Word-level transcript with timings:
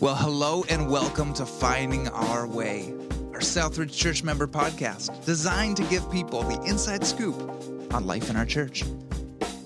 Well, 0.00 0.14
hello 0.14 0.64
and 0.70 0.88
welcome 0.88 1.34
to 1.34 1.44
Finding 1.44 2.08
Our 2.08 2.46
Way, 2.46 2.94
our 3.34 3.40
Southridge 3.40 3.92
Church 3.94 4.24
member 4.24 4.46
podcast 4.46 5.26
designed 5.26 5.76
to 5.76 5.82
give 5.84 6.10
people 6.10 6.42
the 6.42 6.58
inside 6.62 7.06
scoop 7.06 7.38
on 7.92 8.06
life 8.06 8.30
in 8.30 8.36
our 8.36 8.46
church. 8.46 8.82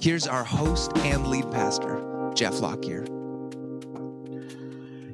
Here's 0.01 0.27
our 0.27 0.43
host 0.43 0.91
and 0.99 1.29
lead 1.29 1.49
pastor, 1.53 2.33
Jeff 2.35 2.55
Lockyer. 2.55 3.07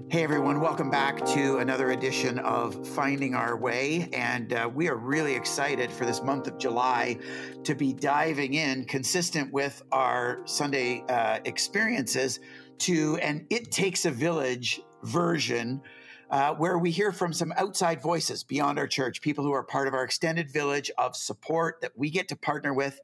Hey 0.08 0.24
everyone, 0.24 0.58
welcome 0.58 0.90
back 0.90 1.22
to 1.26 1.58
another 1.58 1.90
edition 1.90 2.38
of 2.38 2.88
Finding 2.88 3.34
Our 3.34 3.58
Way. 3.58 4.08
And 4.14 4.54
uh, 4.54 4.70
we 4.74 4.88
are 4.88 4.96
really 4.96 5.34
excited 5.34 5.92
for 5.92 6.06
this 6.06 6.22
month 6.22 6.46
of 6.46 6.56
July 6.56 7.18
to 7.64 7.74
be 7.74 7.92
diving 7.92 8.54
in, 8.54 8.86
consistent 8.86 9.52
with 9.52 9.82
our 9.92 10.40
Sunday 10.46 11.04
uh, 11.10 11.40
experiences, 11.44 12.40
to 12.78 13.18
an 13.18 13.46
It 13.50 13.70
Takes 13.70 14.06
a 14.06 14.10
Village 14.10 14.80
version 15.02 15.82
uh, 16.30 16.54
where 16.54 16.78
we 16.78 16.90
hear 16.90 17.10
from 17.10 17.32
some 17.32 17.52
outside 17.56 18.00
voices 18.00 18.44
beyond 18.44 18.78
our 18.78 18.86
church, 18.86 19.20
people 19.20 19.44
who 19.44 19.52
are 19.52 19.64
part 19.64 19.88
of 19.88 19.94
our 19.94 20.04
extended 20.04 20.50
village 20.50 20.90
of 20.96 21.16
support 21.16 21.80
that 21.80 21.92
we 21.96 22.08
get 22.08 22.28
to 22.28 22.36
partner 22.36 22.72
with 22.72 23.00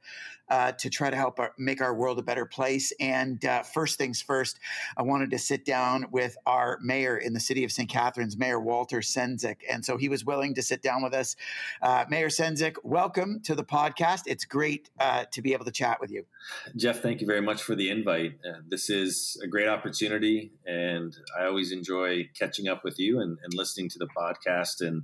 uh, 0.49 0.73
to 0.73 0.91
try 0.91 1.11
to 1.11 1.17
help 1.17 1.41
our, 1.41 1.53
make 1.59 1.81
our 1.81 1.95
world 1.95 2.19
a 2.19 2.23
better 2.23 2.47
place. 2.47 2.93
And 3.01 3.45
uh, 3.45 3.63
first 3.63 3.99
things 3.99 4.21
first, 4.23 4.59
I 4.97 5.03
wanted 5.03 5.31
to 5.31 5.39
sit 5.39 5.65
down 5.65 6.07
with 6.11 6.37
our 6.47 6.79
mayor 6.83 7.17
in 7.17 7.33
the 7.33 7.41
city 7.41 7.65
of 7.65 7.73
St. 7.73 7.89
Catharines, 7.89 8.37
Mayor 8.37 8.61
Walter 8.61 8.99
Sendzik. 8.99 9.59
And 9.71 9.85
so 9.85 9.97
he 9.97 10.09
was 10.09 10.25
willing 10.25 10.55
to 10.55 10.63
sit 10.63 10.83
down 10.83 11.03
with 11.03 11.15
us. 11.15 11.37
Uh, 11.83 12.05
mayor 12.09 12.29
Sendzik, 12.29 12.77
welcome 12.83 13.41
to 13.41 13.55
the 13.55 13.65
podcast. 13.65 14.23
It's 14.27 14.45
great 14.45 14.91
uh, 14.99 15.25
to 15.33 15.43
be 15.43 15.53
able 15.53 15.65
to 15.65 15.73
chat 15.73 16.01
with 16.01 16.11
you. 16.11 16.25
Jeff, 16.77 17.01
thank 17.01 17.21
you 17.21 17.27
very 17.27 17.43
much 17.43 17.63
for 17.63 17.75
the 17.75 17.91
invite. 17.91 18.39
Uh, 18.45 18.59
this 18.69 18.89
is 18.91 19.41
a 19.43 19.47
great 19.47 19.69
opportunity, 19.69 20.53
and 20.65 21.17
I 21.39 21.45
always 21.47 21.73
enjoy 21.73 22.29
catching 22.39 22.69
up 22.69 22.85
with 22.85 22.99
you 22.99 23.21
and, 23.21 23.39
and 23.43 23.55
listening 23.55 23.89
to 23.91 23.99
the 23.99 24.07
podcast. 24.07 24.81
And 24.81 25.03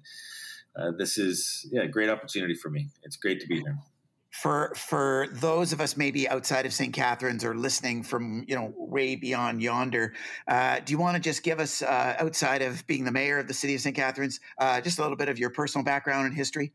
uh, 0.77 0.93
this 0.97 1.19
is 1.19 1.67
yeah, 1.73 1.83
a 1.83 1.89
great 1.89 2.09
opportunity 2.09 2.55
for 2.55 2.71
me. 2.71 2.89
It's 3.03 3.17
great 3.17 3.41
to 3.41 3.47
be 3.47 3.61
here 3.61 3.77
for 4.33 4.73
for 4.75 5.29
those 5.31 5.73
of 5.75 5.81
us 5.81 5.97
maybe 5.97 6.27
outside 6.29 6.65
of 6.65 6.73
St. 6.73 6.93
Catharines 6.93 7.45
or 7.45 7.55
listening 7.55 8.03
from 8.03 8.45
you 8.49 8.57
know 8.57 8.73
way 8.77 9.15
beyond 9.15 9.63
yonder, 9.63 10.15
uh, 10.49 10.81
do 10.81 10.91
you 10.91 10.99
want 10.99 11.17
to 11.17 11.21
just 11.21 11.43
give 11.43 11.61
us 11.61 11.83
uh, 11.83 12.17
outside 12.19 12.63
of 12.63 12.85
being 12.87 13.05
the 13.05 13.13
mayor 13.13 13.39
of 13.39 13.47
the 13.47 13.55
city 13.55 13.75
of 13.75 13.83
St. 13.83 13.95
Catharines, 13.95 14.41
uh, 14.59 14.81
just 14.81 14.99
a 14.99 15.03
little 15.03 15.19
bit 15.19 15.29
of 15.29 15.39
your 15.39 15.51
personal 15.51 15.85
background 15.85 16.27
and 16.27 16.35
history? 16.35 16.73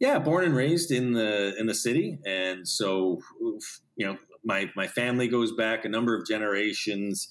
Yeah, 0.00 0.18
born 0.18 0.44
and 0.44 0.54
raised 0.54 0.90
in 0.90 1.12
the 1.12 1.54
in 1.58 1.66
the 1.66 1.74
city, 1.74 2.18
and 2.26 2.68
so 2.68 3.20
you 3.96 4.06
know 4.06 4.18
my 4.44 4.70
my 4.76 4.86
family 4.86 5.28
goes 5.28 5.52
back 5.52 5.86
a 5.86 5.88
number 5.88 6.14
of 6.14 6.26
generations 6.26 7.28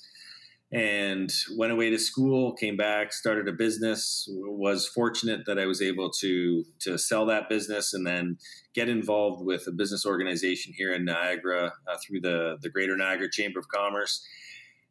and 0.74 1.32
went 1.58 1.72
away 1.72 1.90
to 1.90 2.00
school 2.00 2.54
came 2.54 2.78
back 2.78 3.12
started 3.12 3.48
a 3.48 3.52
business 3.52 4.28
was 4.30 4.88
fortunate 4.88 5.42
that 5.46 5.60
i 5.60 5.66
was 5.66 5.82
able 5.82 6.10
to 6.10 6.64
to 6.80 6.98
sell 6.98 7.26
that 7.26 7.50
business 7.50 7.94
and 7.94 8.08
then 8.08 8.38
get 8.74 8.88
involved 8.88 9.44
with 9.46 9.68
a 9.68 9.72
business 9.72 10.06
organization 10.06 10.74
here 10.74 10.94
in 10.94 11.04
niagara 11.04 11.74
uh, 11.88 11.98
through 12.06 12.22
the 12.22 12.58
the 12.62 12.70
greater 12.70 12.96
niagara 12.96 13.30
chamber 13.30 13.60
of 13.60 13.68
commerce. 13.68 14.26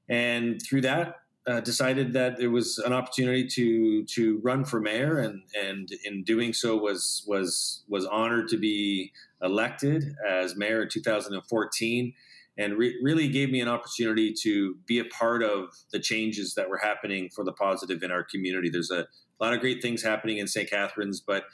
And 0.09 0.61
through 0.61 0.83
that 0.83 1.17
uh, 1.47 1.61
decided 1.61 2.12
that 2.12 2.37
there 2.39 2.50
was 2.50 2.78
an 2.78 2.92
opportunity 2.92 3.47
to 3.47 4.05
to 4.05 4.41
run 4.42 4.65
for 4.65 4.81
mayor 4.81 5.19
and 5.19 5.42
and 5.59 5.89
in 6.05 6.22
doing 6.25 6.53
so 6.53 6.77
was 6.77 7.25
was 7.27 7.83
was 7.89 8.05
honored 8.06 8.48
to 8.48 8.59
be 8.59 9.12
elected 9.42 10.15
as 10.28 10.56
mayor 10.56 10.83
in 10.83 10.89
2014 10.89 12.12
and 12.59 12.77
re- 12.77 12.98
really 13.03 13.29
gave 13.29 13.51
me 13.51 13.61
an 13.61 13.69
opportunity 13.69 14.34
to 14.43 14.77
be 14.87 14.98
a 14.98 15.05
part 15.05 15.43
of 15.43 15.69
the 15.93 15.98
changes 15.98 16.55
that 16.55 16.69
were 16.69 16.79
happening 16.79 17.29
for 17.34 17.45
the 17.45 17.53
positive 17.53 18.03
in 18.03 18.11
our 18.11 18.25
community. 18.25 18.69
There's 18.69 18.91
a 18.91 19.06
lot 19.41 19.55
of 19.55 19.61
great 19.61 19.81
things 19.83 20.03
happening 20.03 20.38
in 20.38 20.47
St. 20.47 20.69
Catharines, 20.69 21.21
but 21.21 21.44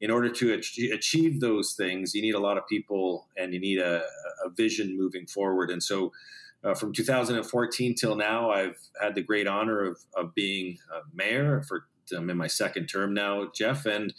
in 0.00 0.10
order 0.10 0.28
to 0.28 0.52
achieve 0.92 1.40
those 1.40 1.74
things, 1.74 2.14
you 2.14 2.22
need 2.22 2.34
a 2.34 2.40
lot 2.40 2.58
of 2.58 2.66
people 2.68 3.28
and 3.36 3.54
you 3.54 3.60
need 3.60 3.78
a, 3.78 4.02
a 4.44 4.50
vision 4.54 4.96
moving 4.96 5.26
forward. 5.26 5.70
And 5.70 5.82
so, 5.82 6.12
uh, 6.64 6.74
from 6.74 6.92
2014 6.92 7.94
till 7.94 8.16
now, 8.16 8.50
I've 8.50 8.78
had 9.00 9.14
the 9.14 9.22
great 9.22 9.46
honor 9.46 9.84
of, 9.84 9.98
of 10.16 10.34
being 10.34 10.78
mayor 11.14 11.62
for 11.62 11.86
I'm 12.14 12.30
in 12.30 12.36
my 12.36 12.46
second 12.46 12.86
term 12.86 13.14
now, 13.14 13.48
Jeff, 13.54 13.86
and 13.86 14.14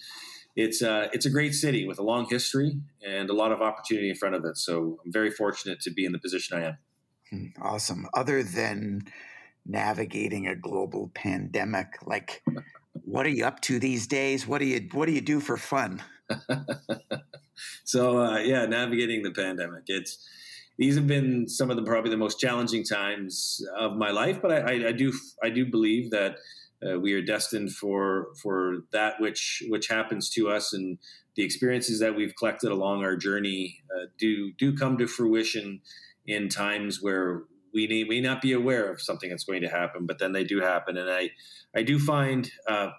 it's 0.57 0.81
uh, 0.81 1.07
it's 1.13 1.25
a 1.27 1.29
great 1.29 1.53
city 1.53 1.87
with 1.87 1.99
a 1.99 2.03
long 2.03 2.25
history 2.25 2.79
and 3.05 3.29
a 3.29 3.33
lot 3.33 3.51
of 3.51 3.61
opportunity 3.61 4.09
in 4.09 4.15
front 4.15 4.33
of 4.33 4.43
it. 4.43 4.57
So 4.57 4.99
I'm 5.05 5.13
very 5.13 5.29
fortunate 5.29 5.79
to 5.81 5.91
be 5.91 6.03
in 6.03 6.11
the 6.11 6.19
position 6.19 6.57
I 6.57 6.65
am. 6.65 6.77
Hmm, 7.29 7.61
awesome. 7.61 8.07
Other 8.15 8.41
than 8.41 9.03
navigating 9.67 10.47
a 10.47 10.55
global 10.55 11.11
pandemic, 11.13 11.99
like 12.03 12.43
what 13.05 13.27
are 13.27 13.29
you 13.29 13.45
up 13.45 13.61
to 13.61 13.77
these 13.77 14.07
days? 14.07 14.47
What 14.47 14.57
do 14.57 14.65
you 14.65 14.89
what 14.93 15.05
do 15.05 15.11
you 15.11 15.21
do 15.21 15.39
for 15.39 15.57
fun? 15.57 16.01
so 17.83 18.17
uh, 18.19 18.39
yeah, 18.39 18.65
navigating 18.65 19.21
the 19.21 19.31
pandemic. 19.31 19.83
It's 19.85 20.27
these 20.79 20.95
have 20.95 21.05
been 21.05 21.47
some 21.47 21.69
of 21.69 21.77
the 21.77 21.83
probably 21.83 22.09
the 22.09 22.17
most 22.17 22.39
challenging 22.39 22.83
times 22.83 23.63
of 23.77 23.95
my 23.95 24.09
life, 24.09 24.41
but 24.41 24.51
I, 24.51 24.57
I, 24.57 24.87
I 24.87 24.91
do 24.91 25.13
I 25.43 25.51
do 25.51 25.67
believe 25.67 26.09
that 26.09 26.37
uh, 26.85 26.99
we 26.99 27.13
are 27.13 27.21
destined 27.21 27.71
for 27.71 28.27
for 28.41 28.79
that 28.91 29.19
which 29.19 29.63
which 29.67 29.87
happens 29.87 30.29
to 30.29 30.49
us 30.49 30.73
and 30.73 30.97
the 31.35 31.43
experiences 31.43 31.99
that 31.99 32.15
we've 32.15 32.35
collected 32.35 32.71
along 32.71 33.03
our 33.03 33.15
journey 33.15 33.79
uh, 33.95 34.05
do 34.17 34.51
do 34.53 34.75
come 34.75 34.97
to 34.97 35.07
fruition 35.07 35.81
in 36.25 36.49
times 36.49 37.01
where 37.01 37.43
we 37.73 37.87
may, 37.87 38.03
may 38.03 38.21
not 38.21 38.41
be 38.41 38.53
aware 38.53 38.91
of 38.91 39.01
something 39.01 39.29
that's 39.29 39.43
going 39.43 39.61
to 39.61 39.69
happen, 39.69 40.05
but 40.05 40.19
then 40.19 40.31
they 40.31 40.43
do 40.43 40.61
happen. 40.61 40.97
And 40.97 41.09
I 41.09 41.31
I 41.75 41.83
do 41.83 41.99
find 41.99 42.49
uh, 42.67 42.89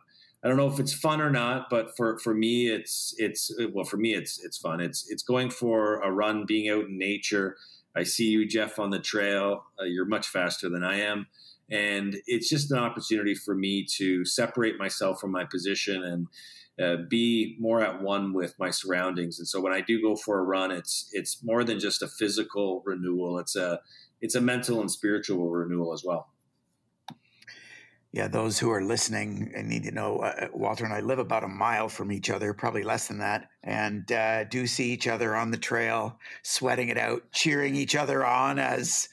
I 0.42 0.48
don't 0.48 0.56
know 0.56 0.68
if 0.68 0.78
it's 0.78 0.92
fun 0.92 1.20
or 1.20 1.30
not, 1.30 1.68
but 1.68 1.96
for, 1.96 2.18
for 2.18 2.32
me 2.32 2.68
it's 2.68 3.14
it's 3.18 3.52
well 3.72 3.84
for 3.84 3.96
me 3.96 4.14
it's 4.14 4.42
it's 4.42 4.56
fun. 4.56 4.80
It's 4.80 5.10
it's 5.10 5.22
going 5.22 5.50
for 5.50 6.00
a 6.00 6.10
run, 6.10 6.44
being 6.46 6.68
out 6.70 6.84
in 6.84 6.98
nature. 6.98 7.56
I 7.96 8.04
see 8.04 8.26
you, 8.26 8.46
Jeff, 8.46 8.78
on 8.78 8.90
the 8.90 9.00
trail. 9.00 9.64
Uh, 9.80 9.84
you're 9.84 10.06
much 10.06 10.28
faster 10.28 10.68
than 10.68 10.84
I 10.84 11.00
am. 11.00 11.26
And 11.70 12.16
it's 12.26 12.48
just 12.48 12.70
an 12.70 12.78
opportunity 12.78 13.34
for 13.34 13.54
me 13.54 13.86
to 13.96 14.24
separate 14.24 14.78
myself 14.78 15.20
from 15.20 15.32
my 15.32 15.44
position 15.44 16.02
and 16.02 16.26
uh, 16.80 17.02
be 17.08 17.56
more 17.58 17.82
at 17.82 18.00
one 18.00 18.32
with 18.32 18.54
my 18.58 18.70
surroundings. 18.70 19.38
And 19.38 19.48
so 19.48 19.60
when 19.60 19.72
I 19.72 19.80
do 19.80 20.00
go 20.00 20.16
for 20.16 20.38
a 20.38 20.42
run, 20.42 20.70
it's 20.70 21.10
it's 21.12 21.42
more 21.42 21.64
than 21.64 21.80
just 21.80 22.02
a 22.02 22.08
physical 22.08 22.82
renewal. 22.86 23.38
It's 23.38 23.56
a 23.56 23.80
it's 24.20 24.34
a 24.34 24.40
mental 24.40 24.80
and 24.80 24.90
spiritual 24.90 25.50
renewal 25.50 25.92
as 25.92 26.04
well. 26.04 26.28
Yeah, 28.10 28.28
those 28.28 28.58
who 28.58 28.70
are 28.70 28.82
listening 28.82 29.52
and 29.54 29.68
need 29.68 29.82
to 29.84 29.90
know 29.90 30.20
uh, 30.20 30.34
uh, 30.40 30.48
Walter 30.54 30.84
and 30.84 30.94
I 30.94 31.00
live 31.00 31.18
about 31.18 31.44
a 31.44 31.48
mile 31.48 31.90
from 31.90 32.10
each 32.10 32.30
other, 32.30 32.54
probably 32.54 32.82
less 32.82 33.06
than 33.06 33.18
that, 33.18 33.50
and 33.62 34.10
uh, 34.10 34.44
do 34.44 34.66
see 34.66 34.92
each 34.92 35.06
other 35.06 35.36
on 35.36 35.50
the 35.50 35.58
trail, 35.58 36.18
sweating 36.42 36.88
it 36.88 36.96
out, 36.96 37.30
cheering 37.32 37.74
each 37.74 37.94
other 37.94 38.24
on 38.24 38.58
as 38.58 39.08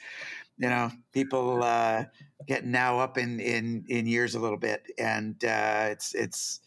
you 0.57 0.69
know 0.69 0.91
people 1.11 1.61
uh, 1.61 2.05
getting 2.47 2.71
now 2.71 2.99
up 2.99 3.17
in 3.17 3.39
in 3.39 3.85
in 3.87 4.07
years 4.07 4.35
a 4.35 4.39
little 4.39 4.57
bit, 4.57 4.83
and 4.97 5.43
uh, 5.43 5.87
it's 5.91 6.13
it's 6.13 6.59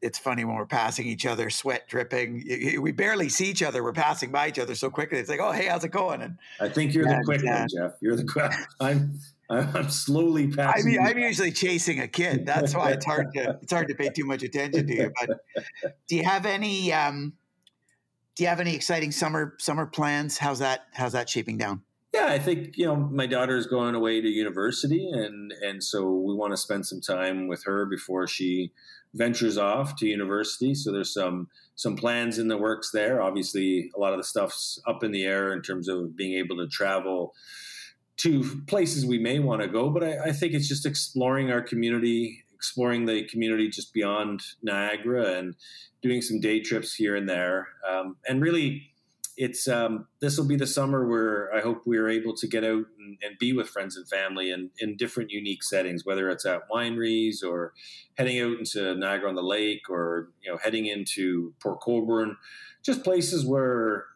it's 0.00 0.18
funny 0.18 0.44
when 0.44 0.56
we're 0.56 0.66
passing 0.66 1.06
each 1.06 1.26
other, 1.26 1.50
sweat 1.50 1.88
dripping. 1.88 2.44
We 2.80 2.92
barely 2.92 3.28
see 3.28 3.46
each 3.46 3.62
other. 3.62 3.82
We're 3.82 3.92
passing 3.92 4.30
by 4.30 4.48
each 4.48 4.58
other 4.58 4.74
so 4.74 4.90
quickly. 4.90 5.18
It's 5.18 5.28
like, 5.28 5.40
oh, 5.40 5.50
hey, 5.50 5.66
how's 5.66 5.84
it 5.84 5.90
going? 5.90 6.22
And 6.22 6.38
I 6.60 6.68
think 6.68 6.94
you're 6.94 7.08
and, 7.08 7.20
the 7.20 7.24
quick 7.24 7.44
one, 7.44 7.66
Jeff. 7.74 7.94
You're 8.00 8.16
the 8.16 8.24
quick. 8.24 8.52
I'm 8.80 9.18
I'm 9.50 9.88
slowly 9.90 10.48
passing. 10.48 10.82
I 10.82 10.88
mean, 10.88 11.00
I'm 11.00 11.18
usually 11.18 11.52
chasing 11.52 12.00
a 12.00 12.08
kid. 12.08 12.46
That's 12.46 12.74
why 12.74 12.90
it's 12.92 13.04
hard 13.04 13.32
to 13.34 13.58
it's 13.62 13.72
hard 13.72 13.88
to 13.88 13.94
pay 13.94 14.10
too 14.10 14.24
much 14.24 14.42
attention 14.42 14.86
to 14.86 14.94
you. 14.94 15.12
But 15.18 15.40
do 16.06 16.16
you 16.16 16.24
have 16.24 16.46
any 16.46 16.92
um, 16.92 17.32
do 18.36 18.44
you 18.44 18.48
have 18.48 18.60
any 18.60 18.74
exciting 18.74 19.10
summer 19.10 19.54
summer 19.58 19.86
plans? 19.86 20.38
How's 20.38 20.60
that 20.60 20.86
how's 20.92 21.12
that 21.12 21.28
shaping 21.28 21.58
down? 21.58 21.82
Yeah, 22.14 22.26
I 22.26 22.38
think 22.38 22.78
you 22.78 22.86
know 22.86 22.96
my 22.96 23.26
daughter 23.26 23.56
is 23.56 23.66
going 23.66 23.94
away 23.94 24.20
to 24.20 24.28
university, 24.28 25.10
and 25.12 25.52
and 25.52 25.84
so 25.84 26.10
we 26.10 26.34
want 26.34 26.52
to 26.52 26.56
spend 26.56 26.86
some 26.86 27.00
time 27.00 27.48
with 27.48 27.64
her 27.64 27.84
before 27.84 28.26
she 28.26 28.72
ventures 29.14 29.58
off 29.58 29.96
to 29.96 30.06
university. 30.06 30.74
So 30.74 30.90
there's 30.90 31.12
some 31.12 31.48
some 31.74 31.96
plans 31.96 32.38
in 32.38 32.48
the 32.48 32.56
works 32.56 32.90
there. 32.92 33.20
Obviously, 33.20 33.90
a 33.94 34.00
lot 34.00 34.12
of 34.12 34.18
the 34.18 34.24
stuff's 34.24 34.80
up 34.86 35.04
in 35.04 35.12
the 35.12 35.24
air 35.24 35.52
in 35.52 35.60
terms 35.62 35.86
of 35.88 36.16
being 36.16 36.38
able 36.38 36.56
to 36.56 36.66
travel 36.66 37.34
to 38.18 38.62
places 38.66 39.06
we 39.06 39.18
may 39.18 39.38
want 39.38 39.62
to 39.62 39.68
go. 39.68 39.90
But 39.90 40.04
I, 40.04 40.18
I 40.26 40.32
think 40.32 40.54
it's 40.54 40.68
just 40.68 40.86
exploring 40.86 41.50
our 41.50 41.62
community, 41.62 42.44
exploring 42.54 43.06
the 43.06 43.24
community 43.28 43.68
just 43.68 43.92
beyond 43.92 44.40
Niagara, 44.62 45.38
and 45.38 45.54
doing 46.02 46.22
some 46.22 46.40
day 46.40 46.60
trips 46.60 46.94
here 46.94 47.16
and 47.16 47.28
there, 47.28 47.68
um, 47.88 48.16
and 48.26 48.40
really 48.40 48.90
it's 49.38 49.68
um, 49.68 50.08
this 50.20 50.36
will 50.36 50.48
be 50.48 50.56
the 50.56 50.66
summer 50.66 51.06
where 51.06 51.54
I 51.54 51.60
hope 51.60 51.82
we 51.86 51.96
are 51.96 52.08
able 52.08 52.34
to 52.34 52.46
get 52.48 52.64
out 52.64 52.86
and, 52.98 53.16
and, 53.22 53.38
be 53.38 53.52
with 53.52 53.68
friends 53.68 53.96
and 53.96 54.06
family 54.08 54.50
in, 54.50 54.70
in 54.80 54.96
different 54.96 55.30
unique 55.30 55.62
settings, 55.62 56.04
whether 56.04 56.28
it's 56.28 56.44
at 56.44 56.68
wineries 56.68 57.44
or 57.46 57.72
heading 58.16 58.40
out 58.40 58.58
into 58.58 58.96
Niagara 58.96 59.28
on 59.28 59.36
the 59.36 59.42
Lake 59.42 59.88
or 59.88 60.30
you 60.42 60.50
know 60.50 60.58
heading 60.58 60.86
into 60.86 61.54
Port 61.62 61.80
Colborne, 61.80 62.36
just 62.84 63.04
places 63.04 63.46
where 63.46 64.06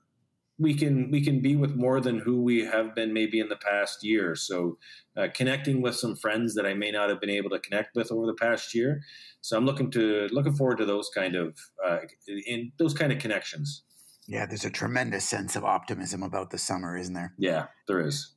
we 0.59 0.75
can 0.75 1.09
we 1.13 1.25
can 1.25 1.41
be 1.41 1.55
with 1.55 1.77
more 1.77 2.01
than 2.01 2.19
who 2.19 2.43
we 2.43 2.65
have 2.65 2.93
been 2.93 3.13
maybe 3.13 3.39
in 3.39 3.49
the 3.49 3.57
past 3.57 4.03
year. 4.03 4.35
So 4.35 4.77
uh, 5.17 5.29
connecting 5.33 5.83
with 5.83 5.95
some 5.95 6.17
friends 6.17 6.57
that 6.57 6.67
I 6.67 6.75
may 6.75 6.91
not 6.91 7.11
have 7.11 7.21
been 7.21 7.31
able 7.31 7.51
to 7.51 7.61
connect 7.61 7.95
with 7.95 8.11
over 8.11 8.27
the 8.27 8.35
past 8.35 8.75
year. 8.75 9.03
So 9.41 9.57
I'm 9.57 9.67
looking 9.67 9.93
to 9.93 10.29
looking 10.33 10.55
forward 10.55 10.79
to 10.79 10.85
those 10.85 11.11
kind 11.15 11.37
of 11.37 11.57
uh, 11.87 11.99
in 12.27 12.73
those 12.77 12.93
kind 12.93 13.13
of 13.13 13.21
connections. 13.21 13.85
Yeah, 14.27 14.47
there's 14.47 14.65
a 14.65 14.71
tremendous 14.71 15.25
sense 15.25 15.57
of 15.57 15.65
optimism 15.65 16.23
about 16.23 16.51
the 16.51 16.59
summer, 16.59 16.97
isn't 16.97 17.15
there? 17.15 17.35
Yeah, 17.39 17.67
there 17.89 18.01
is. 18.01 18.33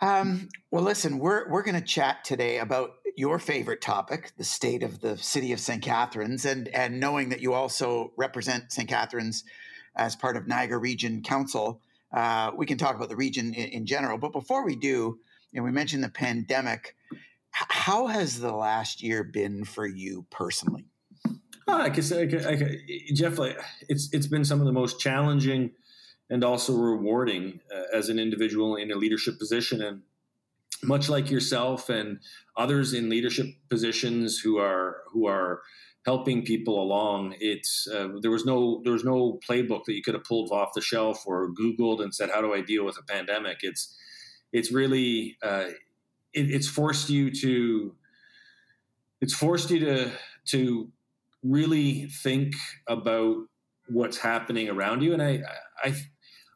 Um, 0.00 0.48
well, 0.70 0.82
listen, 0.82 1.18
we're 1.18 1.48
we're 1.48 1.62
going 1.62 1.80
to 1.80 1.86
chat 1.86 2.24
today 2.24 2.58
about 2.58 2.94
your 3.16 3.38
favorite 3.38 3.80
topic, 3.80 4.32
the 4.36 4.44
state 4.44 4.82
of 4.82 5.00
the 5.00 5.16
city 5.16 5.52
of 5.52 5.60
St. 5.60 5.82
Catharines, 5.82 6.44
and 6.44 6.68
and 6.68 6.98
knowing 6.98 7.28
that 7.28 7.40
you 7.40 7.52
also 7.52 8.12
represent 8.16 8.72
St. 8.72 8.88
Catharines 8.88 9.44
as 9.94 10.16
part 10.16 10.36
of 10.36 10.48
Niagara 10.48 10.78
Region 10.78 11.22
Council, 11.22 11.80
uh, 12.12 12.50
we 12.56 12.66
can 12.66 12.78
talk 12.78 12.96
about 12.96 13.08
the 13.08 13.16
region 13.16 13.54
in, 13.54 13.68
in, 13.68 13.86
general. 13.86 14.18
But 14.18 14.32
before 14.32 14.64
we 14.64 14.74
do, 14.74 15.18
you 15.52 15.60
know, 15.60 15.62
we 15.62 15.70
mentioned 15.70 16.02
the 16.02 16.08
pandemic. 16.08 16.96
How 17.50 18.06
has 18.06 18.40
the 18.40 18.52
last 18.52 19.02
year 19.02 19.22
been 19.22 19.64
for 19.64 19.86
you 19.86 20.24
personally? 20.30 20.86
Oh, 21.68 21.80
I 21.80 21.90
can 21.90 22.02
say, 22.02 22.22
I 22.22 22.50
I 22.50 23.12
Jeff, 23.14 23.38
like, 23.38 23.58
it's 23.88 24.08
it's 24.12 24.26
been 24.26 24.44
some 24.44 24.60
of 24.60 24.66
the 24.66 24.72
most 24.72 25.00
challenging 25.00 25.72
and 26.30 26.44
also 26.44 26.74
rewarding 26.74 27.60
uh, 27.74 27.96
as 27.96 28.08
an 28.08 28.18
individual 28.18 28.76
in 28.76 28.90
a 28.90 28.96
leadership 28.96 29.38
position. 29.38 29.82
And 29.82 30.02
much 30.82 31.08
like 31.08 31.30
yourself 31.30 31.88
and 31.88 32.18
others 32.56 32.92
in 32.92 33.08
leadership 33.08 33.46
positions 33.68 34.38
who 34.38 34.58
are 34.58 35.02
who 35.12 35.26
are 35.26 35.62
helping 36.04 36.44
people 36.44 36.82
along, 36.82 37.36
it's 37.38 37.86
uh, 37.86 38.08
there 38.20 38.30
was 38.30 38.44
no 38.44 38.80
there 38.82 38.92
was 38.92 39.04
no 39.04 39.38
playbook 39.48 39.84
that 39.84 39.94
you 39.94 40.02
could 40.02 40.14
have 40.14 40.24
pulled 40.24 40.50
off 40.50 40.74
the 40.74 40.80
shelf 40.80 41.22
or 41.26 41.50
Googled 41.52 42.02
and 42.02 42.14
said, 42.14 42.30
"How 42.30 42.40
do 42.40 42.52
I 42.52 42.60
deal 42.60 42.84
with 42.84 42.98
a 42.98 43.02
pandemic?" 43.02 43.58
It's 43.62 43.96
it's 44.52 44.72
really 44.72 45.36
uh, 45.42 45.66
it, 46.32 46.50
it's 46.50 46.68
forced 46.68 47.10
you 47.10 47.30
to 47.30 47.94
it's 49.20 49.34
forced 49.34 49.70
you 49.70 49.80
to 49.80 50.10
to 50.46 50.90
really 51.42 52.06
think 52.06 52.54
about 52.88 53.36
what's 53.88 54.18
happening 54.18 54.68
around 54.68 55.02
you 55.02 55.12
and 55.12 55.22
i 55.22 55.40
i 55.84 55.94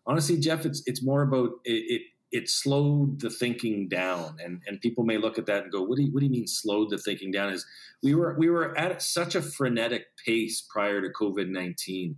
honestly, 0.07 0.39
Jeff, 0.39 0.65
it's 0.65 0.83
it's 0.87 1.03
more 1.03 1.23
about 1.23 1.51
it, 1.65 1.73
it, 1.73 2.03
it. 2.31 2.49
slowed 2.49 3.21
the 3.21 3.31
thinking 3.31 3.89
down, 3.89 4.37
and 4.43 4.63
and 4.67 4.81
people 4.81 5.05
may 5.05 5.19
look 5.19 5.39
at 5.39 5.47
that 5.47 5.65
and 5.65 5.73
go, 5.73 5.83
"What 5.83 5.97
do 5.97 6.05
you 6.05 6.13
what 6.13 6.21
do 6.21 6.27
you 6.27 6.33
mean 6.33 6.47
slowed 6.47 6.91
the 6.91 6.99
thinking 6.99 7.33
down?" 7.33 7.53
Is 7.53 7.67
we 8.03 8.15
were 8.15 8.37
we 8.39 8.49
were 8.49 8.77
at 8.79 9.03
such 9.03 9.35
a 9.35 9.43
frenetic 9.43 10.07
pace 10.25 10.65
prior 10.71 11.01
to 11.03 11.09
COVID 11.09 11.49
nineteen, 11.49 12.17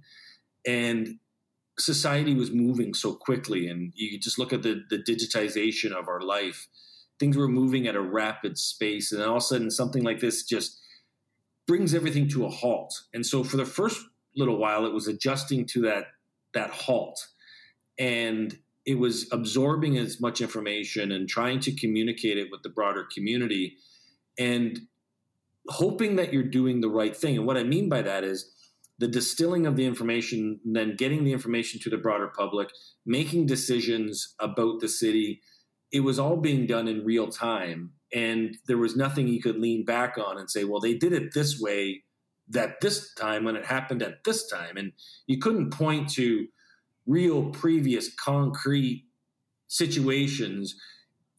and 0.67 1.19
society 1.79 2.35
was 2.35 2.51
moving 2.51 2.95
so 2.95 3.15
quickly, 3.15 3.69
and 3.69 3.93
you 3.97 4.19
just 4.19 4.39
look 4.39 4.53
at 4.53 4.63
the 4.63 4.83
the 4.91 4.99
digitization 4.99 5.93
of 5.93 6.09
our 6.09 6.21
life. 6.21 6.69
Things 7.19 7.37
were 7.37 7.49
moving 7.49 7.89
at 7.89 7.97
a 7.97 8.01
rapid 8.01 8.59
space, 8.59 9.11
and 9.11 9.23
all 9.23 9.37
of 9.37 9.43
a 9.43 9.47
sudden, 9.47 9.71
something 9.71 10.05
like 10.05 10.21
this 10.21 10.45
just 10.45 10.81
brings 11.69 11.95
everything 11.95 12.29
to 12.31 12.47
a 12.47 12.51
halt. 12.51 13.03
And 13.15 13.25
so, 13.25 13.45
for 13.45 13.57
the 13.57 13.65
first 13.65 14.05
little 14.35 14.59
while, 14.59 14.87
it 14.87 14.93
was 14.93 15.07
adjusting 15.07 15.67
to 15.67 15.83
that 15.83 16.07
that 16.55 16.71
halt 16.71 17.29
and 17.99 18.59
it 18.87 18.99
was 18.99 19.29
absorbing 19.33 19.99
as 19.99 20.21
much 20.21 20.41
information 20.41 21.13
and 21.13 21.29
trying 21.29 21.61
to 21.61 21.75
communicate 21.75 22.39
it 22.39 22.49
with 22.51 22.63
the 22.63 22.71
broader 22.71 23.07
community 23.15 23.77
and 24.39 24.81
hoping 25.69 26.17
that 26.17 26.33
you're 26.33 26.43
doing 26.43 26.81
the 26.81 26.89
right 26.89 27.15
thing. 27.15 27.37
And 27.37 27.47
what 27.47 27.59
I 27.59 27.65
mean 27.65 27.89
by 27.89 28.01
that 28.03 28.25
is 28.25 28.51
the 28.99 29.09
distilling 29.09 29.67
of 29.67 29.77
the 29.77 29.85
information, 29.85 30.61
then 30.65 30.97
getting 30.97 31.25
the 31.25 31.33
information 31.33 31.81
to 31.83 31.91
the 31.91 31.99
broader 31.99 32.29
public, 32.29 32.71
making 33.05 33.47
decisions 33.47 34.35
about 34.41 34.81
the 34.81 34.89
city. 34.89 35.43
It 35.93 36.01
was 36.01 36.19
all 36.19 36.37
being 36.37 36.67
done 36.67 36.89
in 36.89 37.05
real 37.05 37.29
time. 37.29 37.93
And 38.15 38.57
there 38.67 38.79
was 38.79 38.97
nothing 38.97 39.29
you 39.29 39.43
could 39.43 39.59
lean 39.59 39.85
back 39.85 40.17
on 40.19 40.39
and 40.39 40.51
say, 40.51 40.65
well, 40.65 40.81
they 40.81 40.95
did 40.95 41.13
it 41.13 41.35
this 41.35 41.61
way 41.61 42.05
that 42.49 42.81
this 42.81 43.13
time 43.15 43.45
when 43.45 43.57
it 43.57 43.67
happened 43.67 44.03
at 44.03 44.25
this 44.25 44.49
time. 44.49 44.77
And 44.77 44.93
you 45.27 45.39
couldn't 45.39 45.73
point 45.73 46.09
to, 46.11 46.47
real 47.09 47.51
previous 47.51 48.15
concrete 48.15 49.07
situations, 49.67 50.77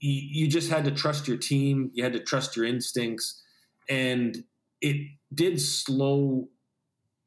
you, 0.02 0.44
you 0.44 0.48
just 0.48 0.70
had 0.70 0.84
to 0.86 0.92
trust 0.92 1.28
your 1.28 1.38
team. 1.38 1.92
You 1.94 2.04
had 2.04 2.14
to 2.14 2.20
trust 2.20 2.58
your 2.58 2.66
instincts, 2.66 3.42
and 3.88 4.44
it 4.82 5.08
did 5.34 5.62
slow. 5.62 6.50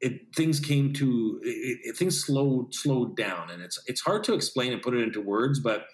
It 0.01 0.35
things 0.35 0.59
came 0.59 0.91
to 0.93 1.39
it, 1.41 1.79
it, 1.83 1.97
things 1.97 2.23
slowed 2.23 2.75
slowed 2.75 3.15
down, 3.15 3.49
and 3.49 3.61
it's 3.63 3.81
it's 3.87 4.01
hard 4.01 4.23
to 4.25 4.33
explain 4.33 4.73
and 4.73 4.81
put 4.81 4.93
it 4.93 5.01
into 5.01 5.21
words, 5.21 5.59
but 5.59 5.85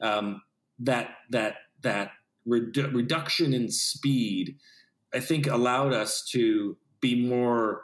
um, 0.00 0.42
that 0.80 1.10
that 1.30 1.56
that 1.82 2.10
redu- 2.48 2.94
reduction 2.94 3.52
in 3.52 3.70
speed, 3.70 4.56
I 5.14 5.20
think, 5.20 5.46
allowed 5.46 5.92
us 5.92 6.24
to 6.32 6.76
be 7.00 7.28
more 7.28 7.82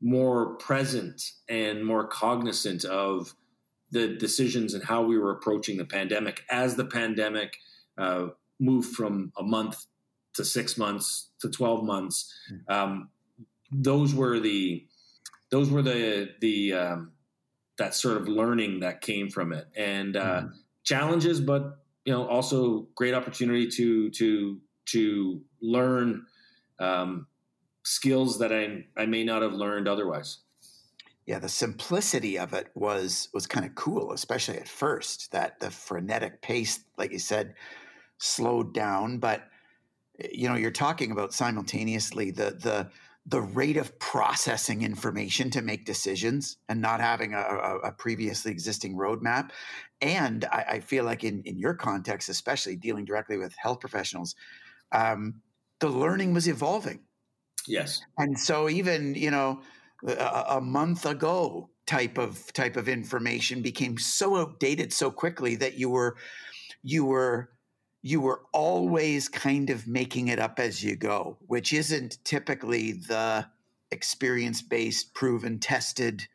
more 0.00 0.54
present 0.56 1.20
and 1.48 1.84
more 1.84 2.06
cognizant 2.06 2.84
of 2.84 3.34
the 3.90 4.14
decisions 4.16 4.72
and 4.74 4.84
how 4.84 5.02
we 5.02 5.18
were 5.18 5.32
approaching 5.32 5.76
the 5.76 5.84
pandemic 5.84 6.44
as 6.50 6.76
the 6.76 6.84
pandemic 6.84 7.56
uh, 7.96 8.28
moved 8.60 8.94
from 8.94 9.32
a 9.36 9.42
month 9.42 9.86
to 10.34 10.44
six 10.44 10.78
months 10.78 11.30
to 11.40 11.50
12 11.50 11.84
months 11.84 12.32
hmm. 12.48 12.72
um, 12.72 13.08
those 13.72 14.14
were 14.14 14.38
the 14.38 14.86
those 15.50 15.70
were 15.70 15.82
the 15.82 16.30
the 16.40 16.72
um, 16.72 17.12
that 17.76 17.94
sort 17.94 18.16
of 18.16 18.28
learning 18.28 18.80
that 18.80 19.00
came 19.00 19.28
from 19.28 19.52
it 19.52 19.66
and 19.76 20.16
uh, 20.16 20.42
mm. 20.42 20.52
challenges 20.84 21.40
but 21.40 21.78
you 22.04 22.12
know 22.12 22.26
also 22.26 22.88
great 22.94 23.14
opportunity 23.14 23.68
to 23.68 24.10
to 24.10 24.60
to 24.86 25.40
learn 25.60 26.26
um, 26.78 27.26
skills 27.84 28.38
that 28.38 28.52
I, 28.52 28.84
I 28.96 29.06
may 29.06 29.24
not 29.24 29.42
have 29.42 29.52
learned 29.52 29.88
otherwise. 29.88 30.38
Yeah, 31.26 31.38
the 31.38 31.48
simplicity 31.48 32.38
of 32.38 32.54
it 32.54 32.68
was 32.74 33.28
was 33.34 33.46
kind 33.46 33.66
of 33.66 33.74
cool, 33.74 34.12
especially 34.12 34.56
at 34.56 34.68
first. 34.68 35.30
That 35.32 35.60
the 35.60 35.70
frenetic 35.70 36.40
pace, 36.40 36.80
like 36.96 37.12
you 37.12 37.18
said, 37.18 37.54
slowed 38.16 38.72
down. 38.72 39.18
But 39.18 39.44
you 40.32 40.48
know, 40.48 40.54
you're 40.54 40.70
talking 40.70 41.12
about 41.12 41.34
simultaneously 41.34 42.30
the 42.30 42.56
the 42.58 42.90
the 43.28 43.40
rate 43.40 43.76
of 43.76 43.98
processing 43.98 44.82
information 44.82 45.50
to 45.50 45.60
make 45.60 45.84
decisions 45.84 46.56
and 46.68 46.80
not 46.80 47.00
having 47.00 47.34
a, 47.34 47.38
a, 47.84 47.92
previously 47.92 48.50
existing 48.50 48.96
roadmap. 48.96 49.50
And 50.00 50.46
I, 50.46 50.64
I, 50.68 50.80
feel 50.80 51.04
like 51.04 51.24
in 51.24 51.42
in 51.42 51.58
your 51.58 51.74
context, 51.74 52.30
especially 52.30 52.76
dealing 52.76 53.04
directly 53.04 53.36
with 53.36 53.54
health 53.56 53.80
professionals, 53.80 54.34
um, 54.92 55.42
the 55.80 55.90
learning 55.90 56.32
was 56.32 56.48
evolving 56.48 57.00
Yes. 57.68 58.00
And 58.16 58.38
so 58.38 58.68
even, 58.68 59.14
you 59.14 59.30
know, 59.30 59.60
a, 60.06 60.44
a, 60.50 60.60
month 60.60 61.04
ago 61.04 61.70
type 61.86 62.18
of 62.18 62.52
type 62.52 62.76
of 62.76 62.88
information 62.88 63.62
became 63.62 63.98
so 63.98 64.36
outdated 64.36 64.92
so 64.92 65.10
quickly 65.10 65.56
that 65.56 65.74
you 65.78 65.90
were 65.90 66.16
you 66.82 67.04
were 67.04 67.50
you 68.02 68.20
were 68.20 68.42
always 68.52 69.28
kind 69.28 69.70
of 69.70 69.86
making 69.86 70.28
it 70.28 70.38
up 70.38 70.58
as 70.58 70.82
you 70.82 70.96
go, 70.96 71.36
which 71.46 71.72
isn't 71.72 72.18
typically 72.24 72.92
the 72.92 73.46
experience-based, 73.90 75.14
proven, 75.14 75.58
tested, 75.58 76.26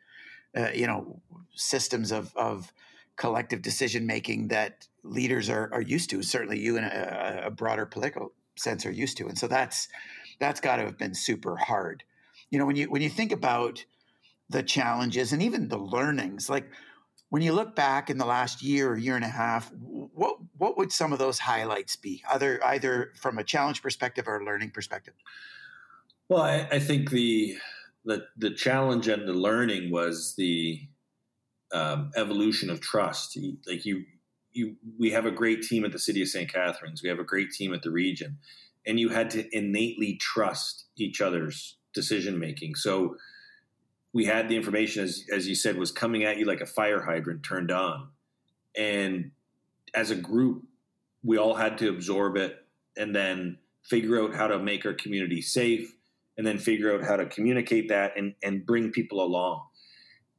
uh, 0.57 0.69
you 0.73 0.87
know, 0.87 1.21
systems 1.55 2.11
of 2.11 2.35
of 2.35 2.73
collective 3.15 3.61
decision 3.61 4.05
making 4.05 4.47
that 4.47 4.87
leaders 5.03 5.49
are, 5.49 5.69
are 5.73 5.81
used 5.81 6.09
to. 6.09 6.21
Certainly, 6.21 6.59
you 6.59 6.77
in 6.77 6.83
a, 6.83 7.43
a 7.45 7.51
broader 7.51 7.85
political 7.85 8.33
sense 8.55 8.85
are 8.85 8.91
used 8.91 9.17
to, 9.17 9.27
and 9.27 9.37
so 9.37 9.47
that's 9.47 9.87
that's 10.39 10.59
got 10.59 10.77
to 10.77 10.83
have 10.83 10.97
been 10.97 11.13
super 11.13 11.55
hard. 11.55 12.03
You 12.49 12.59
know, 12.59 12.65
when 12.65 12.75
you 12.75 12.89
when 12.89 13.01
you 13.01 13.09
think 13.09 13.31
about 13.31 13.85
the 14.49 14.63
challenges 14.63 15.31
and 15.31 15.41
even 15.41 15.69
the 15.69 15.77
learnings, 15.77 16.49
like 16.49 16.69
when 17.29 17.41
you 17.41 17.53
look 17.53 17.75
back 17.75 18.09
in 18.09 18.17
the 18.17 18.25
last 18.25 18.61
year 18.61 18.91
or 18.91 18.97
year 18.97 19.15
and 19.15 19.25
a 19.25 19.29
half, 19.29 19.71
what 19.73 20.37
what 20.63 20.77
would 20.77 20.93
some 20.93 21.11
of 21.11 21.19
those 21.19 21.39
highlights 21.39 21.97
be, 21.97 22.23
either 22.31 22.63
either 22.63 23.11
from 23.15 23.37
a 23.37 23.43
challenge 23.43 23.81
perspective 23.81 24.29
or 24.29 24.37
a 24.39 24.45
learning 24.45 24.71
perspective? 24.71 25.13
Well, 26.29 26.41
I, 26.41 26.67
I 26.71 26.79
think 26.79 27.09
the 27.09 27.57
the 28.05 28.27
the 28.37 28.51
challenge 28.51 29.09
and 29.09 29.27
the 29.27 29.33
learning 29.33 29.91
was 29.91 30.35
the 30.37 30.87
um, 31.73 32.11
evolution 32.15 32.69
of 32.69 32.79
trust. 32.79 33.37
Like 33.67 33.83
you, 33.83 34.05
you, 34.53 34.77
we 34.97 35.11
have 35.11 35.25
a 35.25 35.31
great 35.31 35.63
team 35.63 35.83
at 35.83 35.91
the 35.91 35.99
city 35.99 36.21
of 36.21 36.29
St. 36.29 36.51
Catharines. 36.51 37.03
We 37.03 37.09
have 37.09 37.19
a 37.19 37.25
great 37.25 37.51
team 37.51 37.73
at 37.73 37.81
the 37.81 37.91
region, 37.91 38.37
and 38.87 38.97
you 38.97 39.09
had 39.09 39.31
to 39.31 39.45
innately 39.51 40.15
trust 40.15 40.85
each 40.95 41.19
other's 41.19 41.75
decision 41.93 42.39
making. 42.39 42.75
So 42.75 43.17
we 44.13 44.25
had 44.25 44.47
the 44.47 44.55
information, 44.55 45.03
as, 45.03 45.25
as 45.29 45.45
you 45.45 45.55
said, 45.55 45.75
was 45.75 45.91
coming 45.91 46.23
at 46.23 46.37
you 46.37 46.45
like 46.45 46.61
a 46.61 46.65
fire 46.65 47.01
hydrant 47.01 47.43
turned 47.43 47.71
on. 47.71 48.09
And 48.77 49.31
as 49.93 50.11
a 50.11 50.15
group, 50.15 50.63
we 51.23 51.37
all 51.37 51.55
had 51.55 51.77
to 51.79 51.89
absorb 51.89 52.37
it 52.37 52.55
and 52.97 53.15
then 53.15 53.57
figure 53.83 54.21
out 54.21 54.33
how 54.33 54.47
to 54.47 54.59
make 54.59 54.85
our 54.85 54.93
community 54.93 55.41
safe 55.41 55.95
and 56.37 56.45
then 56.47 56.57
figure 56.57 56.93
out 56.93 57.03
how 57.03 57.15
to 57.15 57.25
communicate 57.25 57.89
that 57.89 58.17
and, 58.17 58.33
and 58.43 58.65
bring 58.65 58.91
people 58.91 59.23
along. 59.23 59.63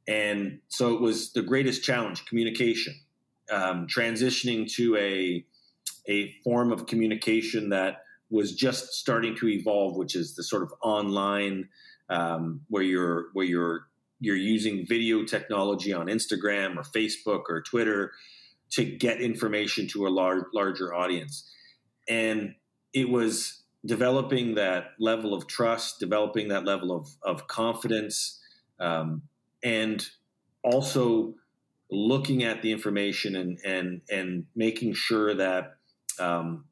And 0.07 0.59
so 0.67 0.93
it 0.93 1.01
was 1.01 1.33
the 1.33 1.41
greatest 1.41 1.83
challenge 1.83 2.25
communication, 2.25 2.95
um, 3.51 3.87
transitioning 3.87 4.71
to 4.73 4.97
a, 4.97 5.45
a 6.07 6.31
form 6.43 6.71
of 6.71 6.85
communication 6.85 7.69
that 7.69 8.01
was 8.29 8.53
just 8.53 8.93
starting 8.93 9.35
to 9.37 9.47
evolve, 9.47 9.95
which 9.95 10.15
is 10.15 10.35
the 10.35 10.43
sort 10.43 10.63
of 10.63 10.73
online 10.81 11.69
um, 12.09 12.61
where 12.67 12.83
you're 12.83 13.27
where 13.33 13.45
you're 13.45 13.87
you're 14.19 14.35
using 14.35 14.85
video 14.87 15.23
technology 15.23 15.93
on 15.93 16.07
Instagram 16.07 16.77
or 16.77 16.83
Facebook 16.83 17.43
or 17.49 17.61
Twitter 17.61 18.11
to 18.75 18.85
get 18.85 19.21
information 19.21 19.87
to 19.87 20.07
a 20.07 20.09
large 20.09 20.43
larger 20.53 20.93
audience, 20.93 21.49
and 22.07 22.55
it 22.93 23.09
was 23.09 23.63
developing 23.85 24.55
that 24.55 24.91
level 24.99 25.33
of 25.33 25.47
trust, 25.47 25.99
developing 25.99 26.49
that 26.49 26.65
level 26.65 26.91
of 26.91 27.07
of 27.23 27.47
confidence, 27.47 28.39
um, 28.79 29.23
and 29.63 30.07
also 30.63 31.35
looking 31.91 32.43
at 32.43 32.61
the 32.61 32.71
information 32.71 33.35
and 33.35 33.59
and 33.65 34.01
and 34.11 34.45
making 34.55 34.93
sure 34.93 35.33
that 35.33 35.75
um, 36.19 36.65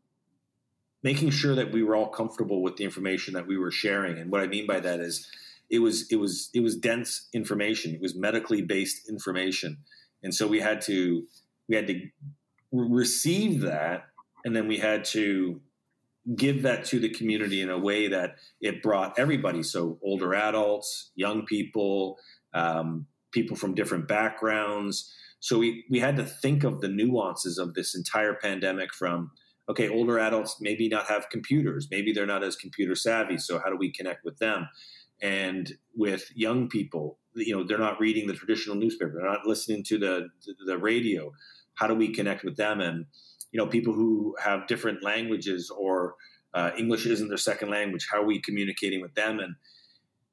making 1.03 1.29
sure 1.29 1.55
that 1.55 1.71
we 1.71 1.83
were 1.83 1.95
all 1.95 2.07
comfortable 2.07 2.61
with 2.61 2.77
the 2.77 2.83
information 2.83 3.33
that 3.33 3.45
we 3.45 3.57
were 3.57 3.71
sharing. 3.71 4.17
And 4.17 4.31
what 4.31 4.41
I 4.41 4.47
mean 4.47 4.65
by 4.65 4.79
that 4.79 4.99
is 4.99 5.29
it 5.69 5.79
was 5.79 6.07
it 6.11 6.15
was 6.15 6.49
it 6.53 6.61
was 6.61 6.75
dense 6.75 7.27
information. 7.33 7.93
It 7.93 8.01
was 8.01 8.15
medically 8.15 8.61
based 8.61 9.09
information. 9.09 9.77
And 10.23 10.33
so 10.33 10.47
we 10.47 10.61
had 10.61 10.81
to 10.83 11.27
we 11.73 11.77
had 11.77 11.87
to 11.87 12.07
receive 12.71 13.61
that 13.61 14.05
and 14.45 14.55
then 14.55 14.67
we 14.67 14.77
had 14.77 15.05
to 15.05 15.61
give 16.35 16.61
that 16.61 16.85
to 16.85 16.99
the 16.99 17.09
community 17.09 17.61
in 17.61 17.69
a 17.69 17.77
way 17.77 18.07
that 18.07 18.35
it 18.61 18.81
brought 18.81 19.17
everybody 19.17 19.63
so 19.63 19.97
older 20.03 20.33
adults 20.33 21.11
young 21.15 21.45
people 21.45 22.17
um, 22.53 23.07
people 23.31 23.55
from 23.55 23.73
different 23.73 24.07
backgrounds 24.07 25.11
so 25.39 25.57
we, 25.57 25.83
we 25.89 25.99
had 25.99 26.15
to 26.17 26.23
think 26.23 26.63
of 26.63 26.79
the 26.79 26.87
nuances 26.87 27.57
of 27.57 27.73
this 27.73 27.95
entire 27.95 28.33
pandemic 28.35 28.93
from 28.93 29.31
okay, 29.69 29.89
older 29.89 30.19
adults 30.19 30.57
maybe 30.59 30.89
not 30.89 31.07
have 31.07 31.29
computers, 31.29 31.87
maybe 31.89 32.11
they're 32.11 32.25
not 32.25 32.43
as 32.43 32.55
computer 32.55 32.95
savvy. 32.95 33.37
So 33.37 33.59
how 33.59 33.69
do 33.69 33.77
we 33.77 33.91
connect 33.91 34.25
with 34.25 34.37
them? 34.39 34.67
And 35.21 35.71
with 35.95 36.31
young 36.35 36.67
people, 36.67 37.17
you 37.33 37.55
know, 37.55 37.63
they're 37.63 37.77
not 37.77 37.99
reading 37.99 38.27
the 38.27 38.33
traditional 38.33 38.75
newspaper, 38.75 39.13
they're 39.15 39.31
not 39.31 39.45
listening 39.45 39.83
to 39.85 39.97
the 39.97 40.29
the 40.65 40.77
radio. 40.77 41.31
How 41.75 41.87
do 41.87 41.95
we 41.95 42.13
connect 42.13 42.43
with 42.43 42.57
them? 42.57 42.81
And 42.81 43.05
you 43.51 43.59
know, 43.59 43.67
people 43.67 43.93
who 43.93 44.35
have 44.43 44.67
different 44.67 45.03
languages 45.03 45.69
or 45.69 46.15
uh, 46.53 46.71
English 46.77 47.05
isn't 47.05 47.27
their 47.27 47.37
second 47.37 47.69
language. 47.69 48.07
How 48.11 48.21
are 48.21 48.25
we 48.25 48.41
communicating 48.41 49.01
with 49.01 49.13
them? 49.15 49.39
And 49.39 49.55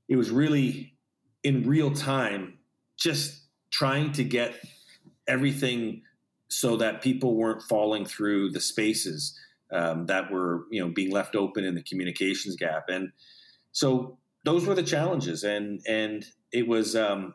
it 0.09 0.17
was 0.17 0.31
really 0.31 0.95
in 1.43 1.67
real 1.67 1.93
time, 1.93 2.59
just 2.99 3.43
trying 3.71 4.13
to 4.13 4.25
get 4.25 4.55
everything 5.29 6.03
so 6.49 6.77
that 6.77 7.01
people 7.01 7.37
weren't 7.37 7.63
falling 7.63 8.05
through 8.05 8.51
the 8.51 8.61
spaces 8.61 9.39
um, 9.73 10.07
that 10.07 10.31
were 10.31 10.65
you 10.71 10.85
know 10.85 10.93
being 10.93 11.13
left 11.13 11.37
open 11.37 11.65
in 11.65 11.75
the 11.77 11.83
communications 11.83 12.57
gap 12.57 12.85
and 12.89 13.13
so 13.71 14.19
those 14.45 14.67
were 14.67 14.75
the 14.75 14.83
challenges 14.83 15.45
and 15.45 15.81
and 15.87 16.27
it 16.53 16.67
was 16.67 16.97
um, 16.97 17.35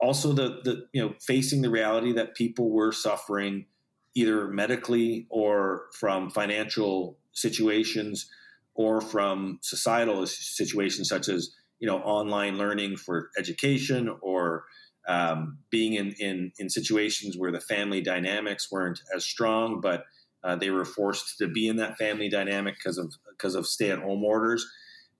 also 0.00 0.32
the 0.32 0.60
the 0.64 0.86
you 0.92 1.02
know 1.02 1.14
facing 1.20 1.62
the 1.62 1.70
reality 1.70 2.12
that 2.12 2.34
people 2.34 2.70
were 2.70 2.92
suffering 2.92 3.66
either 4.14 4.48
medically 4.48 5.26
or 5.30 5.86
from 5.92 6.30
financial 6.30 7.18
situations 7.32 8.28
or 8.74 9.00
from 9.00 9.58
societal 9.62 10.26
situations 10.26 11.08
such 11.08 11.28
as 11.28 11.50
you 11.78 11.86
know 11.86 11.98
online 11.98 12.56
learning 12.58 12.96
for 12.96 13.30
education 13.38 14.14
or 14.22 14.64
um, 15.06 15.58
being 15.70 15.94
in, 15.94 16.14
in, 16.18 16.52
in 16.58 16.68
situations 16.68 17.36
where 17.38 17.52
the 17.52 17.60
family 17.60 18.00
dynamics 18.00 18.70
weren't 18.70 19.00
as 19.14 19.24
strong, 19.24 19.80
but 19.80 20.04
uh, 20.42 20.56
they 20.56 20.70
were 20.70 20.84
forced 20.84 21.38
to 21.38 21.48
be 21.48 21.68
in 21.68 21.76
that 21.76 21.96
family 21.96 22.28
dynamic 22.28 22.74
because 22.74 22.98
of 22.98 23.12
because 23.30 23.54
of 23.54 23.66
stay 23.66 23.90
at 23.90 24.00
home 24.00 24.24
orders. 24.24 24.66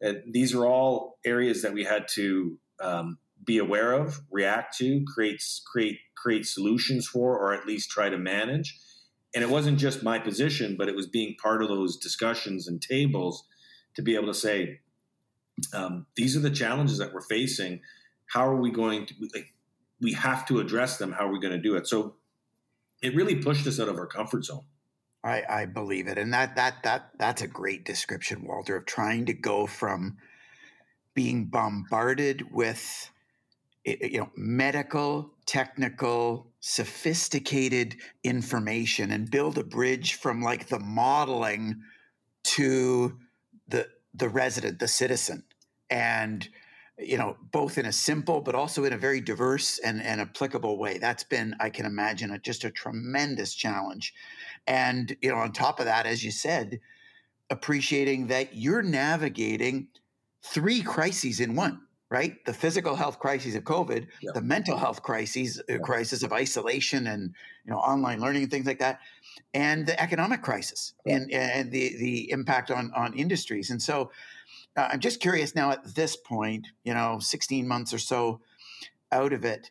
And 0.00 0.22
these 0.32 0.54
are 0.54 0.66
all 0.66 1.18
areas 1.24 1.62
that 1.62 1.72
we 1.72 1.84
had 1.84 2.06
to 2.14 2.58
um, 2.80 3.18
be 3.46 3.58
aware 3.58 3.92
of, 3.92 4.20
react 4.30 4.76
to, 4.78 5.04
create 5.14 5.42
create 5.70 5.98
create 6.16 6.46
solutions 6.46 7.06
for, 7.06 7.38
or 7.38 7.54
at 7.54 7.66
least 7.66 7.90
try 7.90 8.08
to 8.08 8.18
manage. 8.18 8.78
And 9.34 9.42
it 9.42 9.50
wasn't 9.50 9.78
just 9.78 10.02
my 10.02 10.18
position, 10.18 10.76
but 10.78 10.88
it 10.88 10.96
was 10.96 11.06
being 11.06 11.36
part 11.42 11.62
of 11.62 11.68
those 11.68 11.96
discussions 11.96 12.66
and 12.66 12.80
tables 12.80 13.44
to 13.94 14.02
be 14.02 14.14
able 14.14 14.28
to 14.28 14.34
say, 14.34 14.80
um, 15.72 16.06
these 16.16 16.36
are 16.36 16.40
the 16.40 16.50
challenges 16.50 16.98
that 16.98 17.12
we're 17.12 17.20
facing. 17.22 17.80
How 18.32 18.46
are 18.46 18.56
we 18.56 18.70
going 18.70 19.06
to 19.06 19.14
like? 19.34 19.52
we 20.00 20.12
have 20.12 20.46
to 20.46 20.60
address 20.60 20.98
them. 20.98 21.12
How 21.12 21.26
are 21.26 21.32
we 21.32 21.40
going 21.40 21.54
to 21.54 21.60
do 21.60 21.76
it? 21.76 21.86
So 21.86 22.16
it 23.02 23.14
really 23.14 23.36
pushed 23.36 23.66
us 23.66 23.80
out 23.80 23.88
of 23.88 23.96
our 23.96 24.06
comfort 24.06 24.44
zone. 24.44 24.64
I, 25.24 25.42
I 25.48 25.64
believe 25.66 26.06
it, 26.06 26.18
and 26.18 26.32
that 26.32 26.54
that 26.54 26.84
that 26.84 27.10
that's 27.18 27.42
a 27.42 27.48
great 27.48 27.84
description, 27.84 28.46
Walter, 28.46 28.76
of 28.76 28.86
trying 28.86 29.26
to 29.26 29.32
go 29.32 29.66
from 29.66 30.18
being 31.14 31.46
bombarded 31.46 32.52
with 32.52 33.10
you 33.86 34.18
know 34.18 34.30
medical, 34.36 35.32
technical, 35.46 36.52
sophisticated 36.60 37.96
information, 38.24 39.12
and 39.12 39.30
build 39.30 39.58
a 39.58 39.64
bridge 39.64 40.14
from 40.14 40.42
like 40.42 40.68
the 40.68 40.80
modeling 40.80 41.82
to 42.44 43.16
the 43.68 43.88
the 44.14 44.28
resident, 44.28 44.78
the 44.78 44.88
citizen, 44.88 45.44
and 45.88 46.48
you 46.98 47.18
know, 47.18 47.36
both 47.52 47.76
in 47.76 47.86
a 47.86 47.92
simple 47.92 48.40
but 48.40 48.54
also 48.54 48.84
in 48.84 48.92
a 48.92 48.98
very 48.98 49.20
diverse 49.20 49.78
and, 49.78 50.02
and 50.02 50.20
applicable 50.20 50.78
way. 50.78 50.98
That's 50.98 51.24
been, 51.24 51.54
I 51.60 51.68
can 51.70 51.84
imagine, 51.84 52.30
a, 52.30 52.38
just 52.38 52.64
a 52.64 52.70
tremendous 52.70 53.54
challenge. 53.54 54.14
And, 54.66 55.14
you 55.20 55.30
know, 55.30 55.36
on 55.36 55.52
top 55.52 55.78
of 55.78 55.84
that, 55.84 56.06
as 56.06 56.24
you 56.24 56.30
said, 56.30 56.80
appreciating 57.50 58.28
that 58.28 58.56
you're 58.56 58.82
navigating 58.82 59.88
three 60.42 60.82
crises 60.82 61.40
in 61.40 61.54
one, 61.54 61.82
right? 62.10 62.44
The 62.44 62.52
physical 62.52 62.94
health 62.94 63.18
crises 63.18 63.54
of 63.54 63.64
COVID, 63.64 64.06
yeah. 64.20 64.30
the 64.32 64.40
mental 64.40 64.76
health 64.76 65.02
crises, 65.02 65.60
uh, 65.60 65.74
yeah. 65.74 65.78
crisis 65.78 66.22
of 66.22 66.32
isolation 66.32 67.06
and, 67.06 67.34
you 67.64 67.72
know, 67.72 67.78
online 67.78 68.20
learning 68.20 68.42
and 68.42 68.50
things 68.50 68.66
like 68.66 68.78
that, 68.78 69.00
and 69.52 69.86
the 69.86 70.00
economic 70.00 70.42
crisis 70.42 70.94
yeah. 71.04 71.16
and, 71.16 71.32
and 71.32 71.72
the, 71.72 71.96
the 71.98 72.30
impact 72.30 72.70
on, 72.70 72.92
on 72.94 73.14
industries. 73.14 73.70
And 73.70 73.82
so, 73.82 74.10
uh, 74.76 74.88
I'm 74.92 75.00
just 75.00 75.20
curious 75.20 75.54
now 75.54 75.70
at 75.70 75.94
this 75.94 76.16
point, 76.16 76.68
you 76.84 76.94
know, 76.94 77.18
16 77.18 77.66
months 77.66 77.94
or 77.94 77.98
so 77.98 78.40
out 79.10 79.32
of 79.32 79.44
it, 79.44 79.70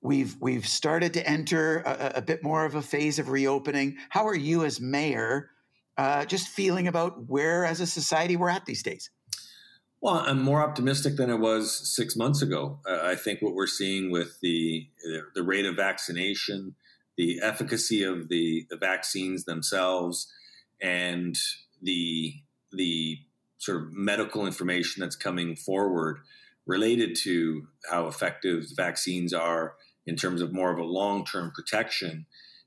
we've 0.00 0.36
we've 0.40 0.66
started 0.66 1.12
to 1.14 1.28
enter 1.28 1.78
a, 1.78 2.12
a 2.16 2.22
bit 2.22 2.42
more 2.42 2.64
of 2.64 2.74
a 2.74 2.82
phase 2.82 3.18
of 3.18 3.28
reopening. 3.28 3.96
How 4.08 4.26
are 4.26 4.36
you 4.36 4.64
as 4.64 4.80
mayor 4.80 5.50
uh, 5.98 6.24
just 6.24 6.48
feeling 6.48 6.88
about 6.88 7.28
where 7.28 7.64
as 7.64 7.80
a 7.80 7.86
society 7.86 8.36
we're 8.36 8.48
at 8.48 8.64
these 8.66 8.82
days? 8.82 9.10
Well, 10.06 10.22
I'm 10.24 10.40
more 10.40 10.62
optimistic 10.62 11.16
than 11.16 11.32
I 11.32 11.34
was 11.34 11.92
six 11.96 12.14
months 12.14 12.40
ago. 12.40 12.78
Uh, 12.88 13.00
I 13.02 13.16
think 13.16 13.42
what 13.42 13.54
we're 13.54 13.66
seeing 13.66 14.12
with 14.12 14.38
the 14.40 14.86
the 15.34 15.42
rate 15.42 15.66
of 15.66 15.74
vaccination, 15.74 16.76
the 17.16 17.40
efficacy 17.42 18.04
of 18.04 18.28
the 18.28 18.68
the 18.70 18.76
vaccines 18.76 19.46
themselves, 19.46 20.32
and 20.80 21.36
the 21.82 22.34
the 22.70 23.18
sort 23.58 23.78
of 23.78 23.92
medical 23.94 24.46
information 24.46 25.00
that's 25.00 25.16
coming 25.16 25.56
forward 25.56 26.18
related 26.66 27.16
to 27.24 27.66
how 27.90 28.06
effective 28.06 28.68
the 28.68 28.76
vaccines 28.76 29.32
are 29.32 29.74
in 30.06 30.14
terms 30.14 30.40
of 30.40 30.52
more 30.52 30.72
of 30.72 30.78
a 30.78 30.84
long-term 30.84 31.50
protection, 31.50 32.26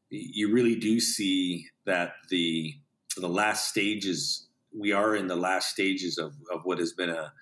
you 0.10 0.52
really 0.52 0.76
do 0.76 1.00
see 1.00 1.68
that 1.86 2.16
the 2.30 2.74
the 3.16 3.30
last 3.30 3.70
stages 3.70 4.49
we 4.78 4.92
are 4.92 5.16
in 5.16 5.28
the 5.28 5.36
last 5.36 5.70
stages 5.70 6.18
of, 6.18 6.34
of 6.54 6.62
what 6.64 6.80
has 6.80 6.94
been 6.94 7.10
a, 7.10 7.34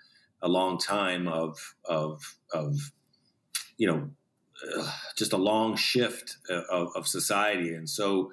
a 0.41 0.47
long 0.47 0.77
time 0.77 1.27
of 1.27 1.75
of 1.85 2.21
of 2.53 2.75
you 3.77 3.87
know 3.87 4.09
uh, 4.77 4.91
just 5.17 5.33
a 5.33 5.37
long 5.37 5.75
shift 5.75 6.37
uh, 6.49 6.61
of, 6.71 6.89
of 6.95 7.07
society 7.07 7.73
and 7.73 7.89
so 7.89 8.31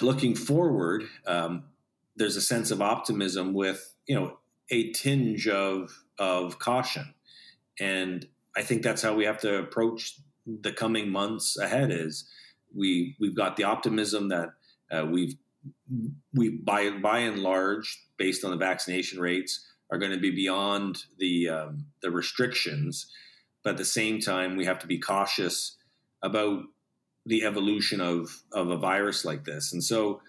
looking 0.00 0.34
forward 0.34 1.04
um, 1.26 1.64
there's 2.16 2.36
a 2.36 2.40
sense 2.40 2.70
of 2.70 2.80
optimism 2.82 3.52
with 3.52 3.94
you 4.06 4.14
know 4.14 4.38
a 4.70 4.92
tinge 4.92 5.46
of 5.48 6.04
of 6.18 6.58
caution, 6.58 7.14
and 7.78 8.26
I 8.56 8.62
think 8.62 8.82
that's 8.82 9.02
how 9.02 9.14
we 9.14 9.24
have 9.26 9.40
to 9.40 9.58
approach 9.58 10.18
the 10.46 10.72
coming 10.72 11.10
months 11.10 11.58
ahead. 11.58 11.90
Is 11.90 12.28
we 12.74 13.16
we've 13.20 13.36
got 13.36 13.56
the 13.56 13.64
optimism 13.64 14.28
that 14.28 14.50
uh, 14.90 15.06
we've 15.06 15.34
we 16.34 16.50
by 16.50 16.90
by 16.90 17.20
and 17.20 17.38
large, 17.38 17.98
based 18.16 18.44
on 18.44 18.50
the 18.50 18.56
vaccination 18.56 19.20
rates, 19.20 19.66
are 19.90 19.98
going 19.98 20.12
to 20.12 20.18
be 20.18 20.30
beyond 20.30 21.04
the 21.18 21.48
um, 21.48 21.86
the 22.02 22.10
restrictions, 22.10 23.06
but 23.62 23.70
at 23.70 23.76
the 23.76 23.84
same 23.84 24.20
time, 24.20 24.56
we 24.56 24.64
have 24.64 24.78
to 24.80 24.86
be 24.86 24.98
cautious 24.98 25.76
about 26.22 26.62
the 27.24 27.44
evolution 27.44 28.00
of 28.00 28.42
of 28.52 28.70
a 28.70 28.76
virus 28.76 29.24
like 29.24 29.44
this, 29.44 29.72
and 29.72 29.82
so 29.82 30.20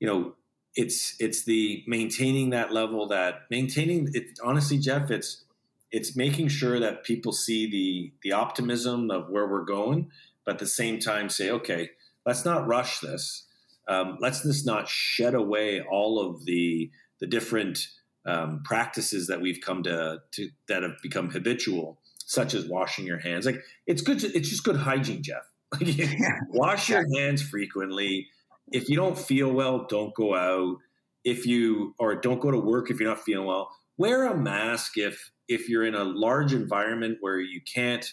you 0.00 0.06
know 0.06 0.34
it's 0.74 1.16
it's 1.18 1.44
the 1.44 1.82
maintaining 1.86 2.50
that 2.50 2.72
level 2.72 3.08
that 3.08 3.42
maintaining 3.50 4.08
it 4.12 4.38
honestly 4.44 4.78
jeff 4.78 5.10
it's 5.10 5.44
it's 5.90 6.16
making 6.16 6.48
sure 6.48 6.78
that 6.80 7.04
people 7.04 7.32
see 7.32 7.70
the 7.70 8.12
the 8.22 8.32
optimism 8.32 9.10
of 9.10 9.30
where 9.30 9.46
we're 9.46 9.64
going, 9.64 10.10
but 10.44 10.54
at 10.54 10.58
the 10.58 10.66
same 10.66 10.98
time 10.98 11.28
say, 11.28 11.50
okay, 11.50 11.90
let's 12.26 12.44
not 12.44 12.66
rush 12.66 13.00
this. 13.00 13.46
Um, 13.88 14.18
let's 14.20 14.42
just 14.42 14.66
not 14.66 14.88
shed 14.88 15.34
away 15.34 15.80
all 15.80 16.20
of 16.20 16.44
the 16.44 16.90
the 17.20 17.26
different 17.26 17.88
um, 18.26 18.62
practices 18.64 19.26
that 19.28 19.40
we've 19.40 19.60
come 19.60 19.82
to, 19.84 20.18
to 20.32 20.50
that 20.68 20.82
have 20.82 20.96
become 21.02 21.30
habitual, 21.30 21.98
such 22.18 22.54
as 22.54 22.66
washing 22.66 23.06
your 23.06 23.18
hands. 23.18 23.46
Like 23.46 23.60
it's 23.86 24.02
good. 24.02 24.20
To, 24.20 24.26
it's 24.36 24.50
just 24.50 24.64
good 24.64 24.76
hygiene, 24.76 25.22
Jeff. 25.22 25.42
wash 26.48 26.88
your 26.88 27.04
hands 27.16 27.42
frequently. 27.42 28.28
If 28.70 28.88
you 28.88 28.96
don't 28.96 29.18
feel 29.18 29.50
well, 29.50 29.86
don't 29.88 30.14
go 30.14 30.34
out. 30.34 30.76
If 31.24 31.46
you 31.46 31.94
or 31.98 32.14
don't 32.14 32.40
go 32.40 32.50
to 32.50 32.58
work 32.58 32.90
if 32.90 33.00
you're 33.00 33.08
not 33.08 33.22
feeling 33.22 33.46
well. 33.46 33.70
Wear 33.96 34.26
a 34.26 34.36
mask 34.36 34.96
if 34.96 35.32
if 35.48 35.68
you're 35.68 35.84
in 35.84 35.94
a 35.94 36.04
large 36.04 36.52
environment 36.52 37.18
where 37.20 37.40
you 37.40 37.60
can't. 37.62 38.06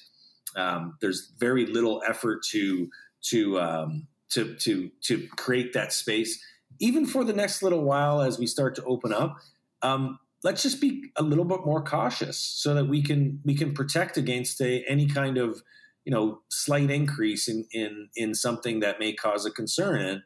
Um, 0.55 0.97
there's 1.01 1.33
very 1.37 1.65
little 1.65 2.01
effort 2.07 2.43
to 2.51 2.89
to 3.29 3.59
um, 3.59 4.07
to 4.31 4.55
to 4.55 4.91
to 5.03 5.27
create 5.35 5.73
that 5.73 5.93
space. 5.93 6.43
Even 6.79 7.05
for 7.05 7.23
the 7.23 7.33
next 7.33 7.63
little 7.63 7.83
while, 7.83 8.21
as 8.21 8.37
we 8.37 8.47
start 8.47 8.75
to 8.75 8.83
open 8.83 9.13
up, 9.13 9.37
um, 9.81 10.19
let's 10.43 10.61
just 10.61 10.81
be 10.81 11.11
a 11.15 11.23
little 11.23 11.45
bit 11.45 11.65
more 11.65 11.83
cautious 11.83 12.37
so 12.37 12.73
that 12.73 12.85
we 12.85 13.01
can 13.01 13.39
we 13.45 13.55
can 13.55 13.73
protect 13.73 14.17
against 14.17 14.61
a, 14.61 14.83
any 14.87 15.07
kind 15.07 15.37
of 15.37 15.61
you 16.03 16.11
know 16.11 16.41
slight 16.49 16.91
increase 16.91 17.47
in 17.47 17.65
in 17.71 18.09
in 18.15 18.33
something 18.33 18.79
that 18.81 18.99
may 18.99 19.13
cause 19.13 19.45
a 19.45 19.51
concern. 19.51 20.23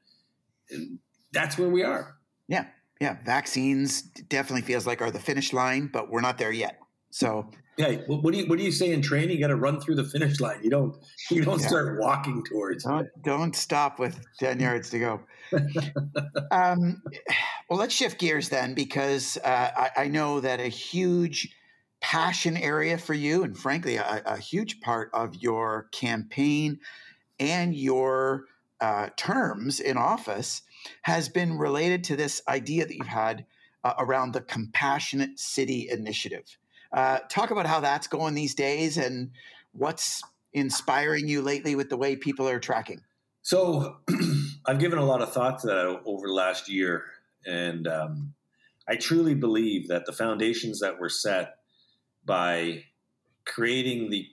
And 0.70 1.00
that's 1.32 1.58
where 1.58 1.70
we 1.70 1.84
are. 1.84 2.18
Yeah. 2.48 2.66
Yeah. 3.02 3.18
Vaccines 3.26 4.02
definitely 4.02 4.62
feels 4.62 4.86
like 4.86 5.02
are 5.02 5.12
the 5.12 5.20
finish 5.20 5.54
line 5.54 5.90
but 5.92 6.10
we're 6.12 6.22
not 6.22 6.38
there 6.38 6.52
yet 6.52 6.80
so 7.10 7.50
yeah 7.78 7.94
what 8.08 8.32
do 8.32 8.40
you 8.40 8.48
what 8.48 8.58
do 8.58 8.64
you 8.64 8.72
say 8.72 8.92
in 8.92 9.02
training 9.02 9.32
you 9.32 9.40
got 9.40 9.48
to 9.48 9.56
run 9.56 9.80
through 9.80 9.96
the 9.96 10.04
finish 10.04 10.40
line 10.40 10.60
you 10.64 10.70
don't 10.70 10.96
you 11.32 11.44
don't 11.44 11.62
yeah. 11.62 11.68
start 11.68 12.00
walking 12.00 12.44
towards 12.44 12.84
don't, 12.84 13.08
don't 13.24 13.56
stop 13.56 14.00
with 14.00 14.20
10 14.40 14.60
yards 14.60 14.90
to 14.90 15.00
go 15.00 15.22
um, 16.52 17.02
well 17.70 17.80
let's 17.80 17.94
shift 17.94 18.20
gears 18.20 18.50
then 18.50 18.74
because 18.74 19.38
uh, 19.44 19.72
I, 19.76 20.04
I 20.04 20.08
know 20.08 20.40
that 20.40 20.60
a 20.60 20.68
huge 20.68 21.54
passion 22.02 22.58
area 22.58 22.98
for 22.98 23.14
you, 23.14 23.44
and 23.44 23.58
frankly, 23.58 23.98
a, 23.98 24.22
a 24.26 24.38
huge 24.38 24.82
part 24.82 25.10
of 25.14 25.36
your 25.36 25.88
campaign 25.92 26.80
and 27.40 27.76
your 27.76 28.46
uh, 28.82 29.10
terms 29.18 29.80
in 29.80 29.98
office 29.98 30.62
has 31.02 31.30
been 31.30 31.58
related 31.58 32.04
to 32.06 32.16
this 32.16 32.42
idea 32.48 32.86
that 32.86 32.96
you've 32.96 33.08
had 33.08 33.46
uh, 33.84 33.94
around 34.00 34.34
the 34.34 34.42
Compassionate 34.42 35.40
City 35.40 35.90
Initiative. 35.90 36.58
Uh, 36.92 37.20
talk 37.30 37.52
about 37.52 37.66
how 37.66 37.80
that's 37.80 38.08
going 38.08 38.34
these 38.34 38.56
days 38.56 38.98
and 38.98 39.32
what's 39.74 40.24
inspiring 40.54 41.28
you 41.28 41.42
lately 41.42 41.76
with 41.76 41.90
the 41.90 41.98
way 41.98 42.16
people 42.16 42.48
are 42.48 42.60
tracking. 42.60 43.02
So, 43.42 43.98
I've 44.66 44.80
given 44.80 45.00
a 45.00 45.06
lot 45.06 45.22
of 45.22 45.32
thought 45.32 45.60
to 45.60 45.68
that 45.68 46.02
over 46.06 46.28
the 46.28 46.34
last 46.34 46.70
year, 46.70 47.06
and 47.46 47.88
um, 47.88 48.34
I 48.88 48.96
truly 48.96 49.36
believe 49.36 49.88
that 49.88 50.06
the 50.06 50.12
foundations 50.12 50.80
that 50.80 51.00
were 51.00 51.10
set 51.10 51.56
by 52.26 52.84
creating 53.46 54.10
the 54.10 54.28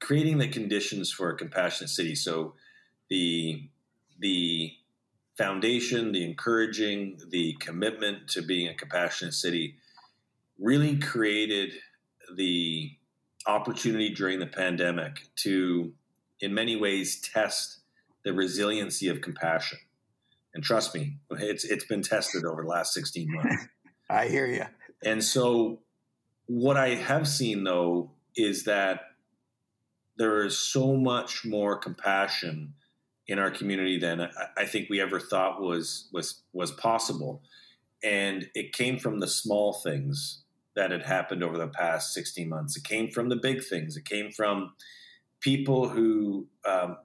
creating 0.00 0.38
the 0.38 0.48
conditions 0.48 1.10
for 1.10 1.30
a 1.30 1.36
compassionate 1.36 1.90
city. 1.90 2.14
So 2.14 2.54
the 3.08 3.68
the 4.18 4.72
foundation, 5.36 6.12
the 6.12 6.24
encouraging, 6.24 7.18
the 7.30 7.54
commitment 7.60 8.28
to 8.28 8.42
being 8.42 8.68
a 8.68 8.74
compassionate 8.74 9.34
city 9.34 9.76
really 10.58 10.96
created 10.96 11.72
the 12.34 12.92
opportunity 13.46 14.12
during 14.12 14.40
the 14.40 14.46
pandemic 14.46 15.28
to 15.36 15.92
in 16.40 16.52
many 16.52 16.76
ways 16.76 17.20
test 17.20 17.78
the 18.24 18.32
resiliency 18.32 19.08
of 19.08 19.20
compassion. 19.20 19.78
And 20.54 20.64
trust 20.64 20.94
me, 20.94 21.18
it's 21.30 21.64
it's 21.64 21.84
been 21.84 22.02
tested 22.02 22.44
over 22.44 22.62
the 22.62 22.68
last 22.68 22.94
16 22.94 23.32
months. 23.32 23.66
I 24.10 24.28
hear 24.28 24.46
you. 24.46 24.64
And 25.04 25.22
so 25.22 25.80
what 26.46 26.76
I 26.76 26.90
have 26.94 27.28
seen 27.28 27.64
though 27.64 28.12
is 28.36 28.64
that 28.64 29.00
there 30.16 30.44
is 30.44 30.58
so 30.58 30.96
much 30.96 31.44
more 31.44 31.76
compassion 31.76 32.74
in 33.28 33.38
our 33.38 33.50
community 33.50 33.98
than 33.98 34.30
I 34.56 34.64
think 34.64 34.88
we 34.88 35.00
ever 35.00 35.20
thought 35.20 35.60
was 35.60 36.08
was 36.12 36.42
was 36.52 36.70
possible, 36.70 37.42
and 38.02 38.48
it 38.54 38.72
came 38.72 38.98
from 38.98 39.20
the 39.20 39.28
small 39.28 39.74
things 39.74 40.42
that 40.76 40.90
had 40.90 41.02
happened 41.02 41.42
over 41.42 41.58
the 41.58 41.68
past 41.68 42.12
16 42.14 42.48
months. 42.48 42.76
It 42.76 42.84
came 42.84 43.10
from 43.10 43.28
the 43.28 43.36
big 43.36 43.64
things. 43.64 43.96
It 43.96 44.04
came 44.04 44.30
from 44.30 44.74
people 45.40 45.88
who 45.88 46.46
um, 46.66 46.98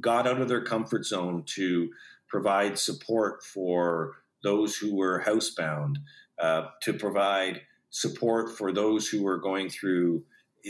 got 0.00 0.26
out 0.26 0.40
of 0.40 0.48
their 0.48 0.64
comfort 0.64 1.04
zone 1.04 1.44
to 1.54 1.90
provide 2.28 2.78
support 2.78 3.44
for 3.44 4.16
those 4.42 4.76
who 4.76 4.96
were 4.96 5.22
housebound, 5.26 5.96
uh, 6.40 6.68
to 6.82 6.92
provide 6.92 7.62
support 7.90 8.56
for 8.56 8.72
those 8.72 9.08
who 9.08 9.22
were 9.22 9.38
going 9.38 9.68
through 9.68 10.24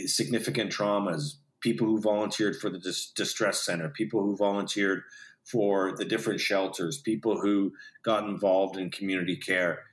significant 0.05 0.71
traumas, 0.71 1.35
people 1.61 1.87
who 1.87 2.01
volunteered 2.01 2.55
for 2.55 2.69
the 2.69 2.79
dis- 2.79 3.11
distress 3.11 3.63
center, 3.65 3.89
people 3.89 4.21
who 4.21 4.35
volunteered 4.35 5.03
for 5.43 5.95
the 5.95 6.05
different 6.05 6.39
shelters, 6.39 7.01
people 7.01 7.39
who 7.39 7.71
got 8.03 8.23
involved 8.23 8.77
in 8.77 8.91
community 8.91 9.35
care. 9.35 9.83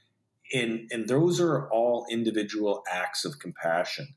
And, 0.53 0.89
and 0.91 1.09
those 1.09 1.41
are 1.41 1.69
all 1.71 2.07
individual 2.11 2.83
acts 2.91 3.25
of 3.25 3.39
compassion. 3.39 4.15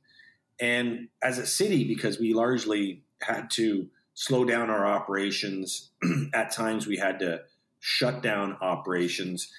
And 0.60 1.08
as 1.24 1.38
a 1.38 1.46
city, 1.46 1.88
because 1.88 2.20
we 2.20 2.34
largely 2.34 3.04
had 3.22 3.50
to 3.52 3.90
slow 4.14 4.46
down 4.46 4.70
our 4.70 4.86
operations, 4.86 5.92
at 6.34 6.52
times 6.52 6.86
we 6.86 6.98
had 6.98 7.20
to 7.20 7.42
shut 7.80 8.22
down 8.22 8.58
operations. 8.62 9.52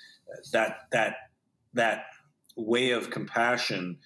That 0.53 0.81
that 0.93 1.17
that 1.73 2.05
way 2.57 2.91
of 2.91 3.11
compassion 3.11 3.99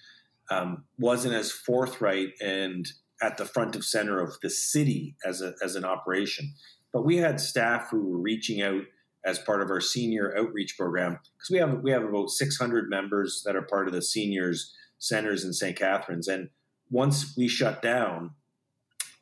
um, 0.49 0.85
wasn't 0.97 1.33
as 1.33 1.51
forthright 1.51 2.29
and 2.41 2.87
at 3.21 3.37
the 3.37 3.45
front 3.45 3.75
of 3.75 3.83
center 3.83 4.21
of 4.21 4.37
the 4.41 4.49
city 4.49 5.15
as, 5.25 5.41
a, 5.41 5.53
as 5.63 5.75
an 5.75 5.85
operation. 5.85 6.53
But 6.93 7.05
we 7.05 7.17
had 7.17 7.39
staff 7.39 7.89
who 7.89 8.01
were 8.07 8.19
reaching 8.19 8.61
out 8.61 8.83
as 9.25 9.39
part 9.39 9.61
of 9.61 9.71
our 9.71 9.81
senior 9.81 10.33
outreach 10.37 10.77
program 10.77 11.19
because 11.37 11.49
we 11.49 11.57
have 11.57 11.79
we 11.81 11.91
have 11.91 12.03
about 12.03 12.29
600 12.29 12.89
members 12.89 13.41
that 13.45 13.55
are 13.55 13.63
part 13.63 13.87
of 13.87 13.93
the 13.93 14.01
seniors 14.01 14.73
centers 14.99 15.43
in 15.43 15.53
St. 15.53 15.77
Catharines. 15.77 16.27
And 16.27 16.49
once 16.89 17.35
we 17.35 17.47
shut 17.47 17.81
down, 17.81 18.31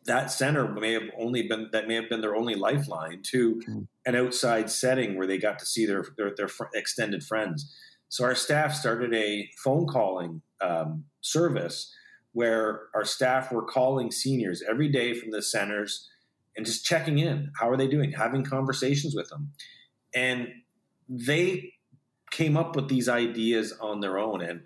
that 0.06 0.32
center 0.32 0.68
may 0.68 0.92
have 0.94 1.10
only 1.18 1.48
been 1.48 1.70
that 1.72 1.88
may 1.88 1.96
have 1.96 2.10
been 2.10 2.22
their 2.22 2.36
only 2.36 2.56
lifeline 2.56 3.22
to 3.32 3.62
hmm. 3.66 3.80
an 4.06 4.16
outside 4.16 4.70
setting 4.70 5.18
where 5.18 5.28
they 5.28 5.38
got 5.38 5.60
to 5.60 5.66
see 5.66 5.86
their 5.86 6.06
their, 6.18 6.34
their 6.36 6.50
extended 6.74 7.24
friends. 7.24 7.74
So 8.10 8.26
our 8.26 8.36
staff 8.36 8.76
started 8.76 9.14
a 9.14 9.50
phone 9.64 9.88
calling 9.88 10.42
um, 10.62 11.06
service 11.22 11.92
where 12.34 12.82
our 12.94 13.06
staff 13.06 13.52
were 13.52 13.64
calling 13.64 14.12
seniors 14.12 14.62
every 14.70 14.90
day 14.90 15.14
from 15.14 15.32
the 15.32 15.42
centers 15.42 16.10
and 16.56 16.66
just 16.66 16.86
checking 16.86 17.20
in. 17.20 17.52
How 17.60 17.70
are 17.70 17.78
they 17.78 17.88
doing? 17.88 18.12
Having 18.12 18.44
conversations 18.44 19.16
with 19.16 19.30
them. 19.30 19.52
And 20.16 20.50
they 21.10 21.74
came 22.32 22.58
up 22.58 22.76
with 22.76 22.90
these 22.90 23.08
ideas 23.08 23.74
on 23.80 24.00
their 24.00 24.18
own. 24.18 24.42
And 24.42 24.64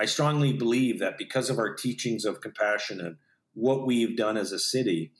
I 0.00 0.06
strongly 0.06 0.52
believe 0.52 0.98
that 1.00 1.18
because 1.18 1.50
of 1.50 1.58
our 1.58 1.74
teachings 1.74 2.24
of 2.24 2.40
compassion 2.40 3.00
and 3.00 3.16
what 3.54 3.86
we've 3.86 4.16
done 4.16 4.36
as 4.36 4.52
a 4.52 4.58
city, 4.58 5.12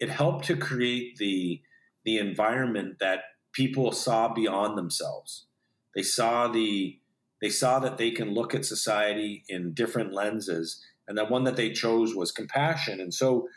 it 0.00 0.10
helped 0.10 0.44
to 0.46 0.56
create 0.56 1.16
the 1.18 1.62
the 2.04 2.18
environment 2.18 2.98
that 3.00 3.20
people 3.52 3.92
saw 3.92 4.32
beyond 4.32 4.76
themselves. 4.76 5.46
They 5.94 6.02
saw 6.02 6.48
the 6.48 6.98
they 7.40 7.48
saw 7.50 7.78
that 7.78 7.98
they 7.98 8.10
can 8.10 8.34
look 8.34 8.54
at 8.54 8.64
society 8.64 9.44
in 9.48 9.74
different 9.74 10.12
lenses, 10.12 10.82
and 11.06 11.16
the 11.16 11.24
one 11.24 11.44
that 11.44 11.56
they 11.56 11.70
chose 11.70 12.14
was 12.14 12.32
compassion. 12.32 13.00
And 13.00 13.12
so, 13.12 13.48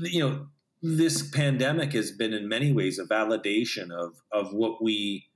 you 0.00 0.20
know, 0.20 0.46
this 0.86 1.22
pandemic 1.30 1.94
has 1.94 2.10
been 2.10 2.34
in 2.34 2.46
many 2.46 2.70
ways 2.70 2.98
a 2.98 3.06
validation 3.06 3.90
of 3.90 4.20
of 4.30 4.52
what 4.52 4.82
we 4.82 5.30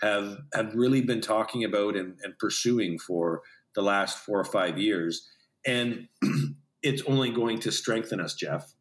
have 0.00 0.38
have 0.54 0.74
really 0.74 1.02
been 1.02 1.20
talking 1.20 1.62
about 1.62 1.94
and, 1.94 2.18
and 2.22 2.38
pursuing 2.38 2.98
for 2.98 3.42
the 3.74 3.82
last 3.82 4.18
four 4.18 4.40
or 4.40 4.44
five 4.44 4.78
years, 4.78 5.28
and 5.66 6.08
it's 6.82 7.02
only 7.02 7.28
going 7.28 7.60
to 7.60 7.70
strengthen 7.70 8.18
us, 8.18 8.34
Jeff. 8.34 8.72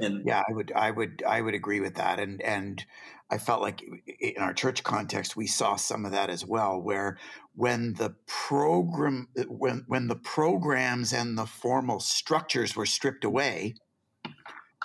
And 0.00 0.26
yeah, 0.26 0.42
I 0.48 0.52
would, 0.52 0.72
I 0.74 0.90
would, 0.90 1.22
I 1.26 1.40
would 1.40 1.54
agree 1.54 1.78
with 1.78 1.94
that. 1.94 2.18
And 2.18 2.42
and 2.42 2.84
I 3.30 3.38
felt 3.38 3.62
like 3.62 3.84
in 4.18 4.42
our 4.42 4.52
church 4.52 4.82
context, 4.82 5.36
we 5.36 5.46
saw 5.46 5.76
some 5.76 6.04
of 6.04 6.10
that 6.10 6.28
as 6.28 6.44
well, 6.44 6.80
where 6.80 7.18
when 7.54 7.94
the 7.94 8.16
program, 8.26 9.28
when 9.46 9.84
when 9.86 10.08
the 10.08 10.16
programs 10.16 11.12
and 11.12 11.38
the 11.38 11.46
formal 11.46 12.00
structures 12.00 12.74
were 12.74 12.86
stripped 12.86 13.24
away, 13.24 13.76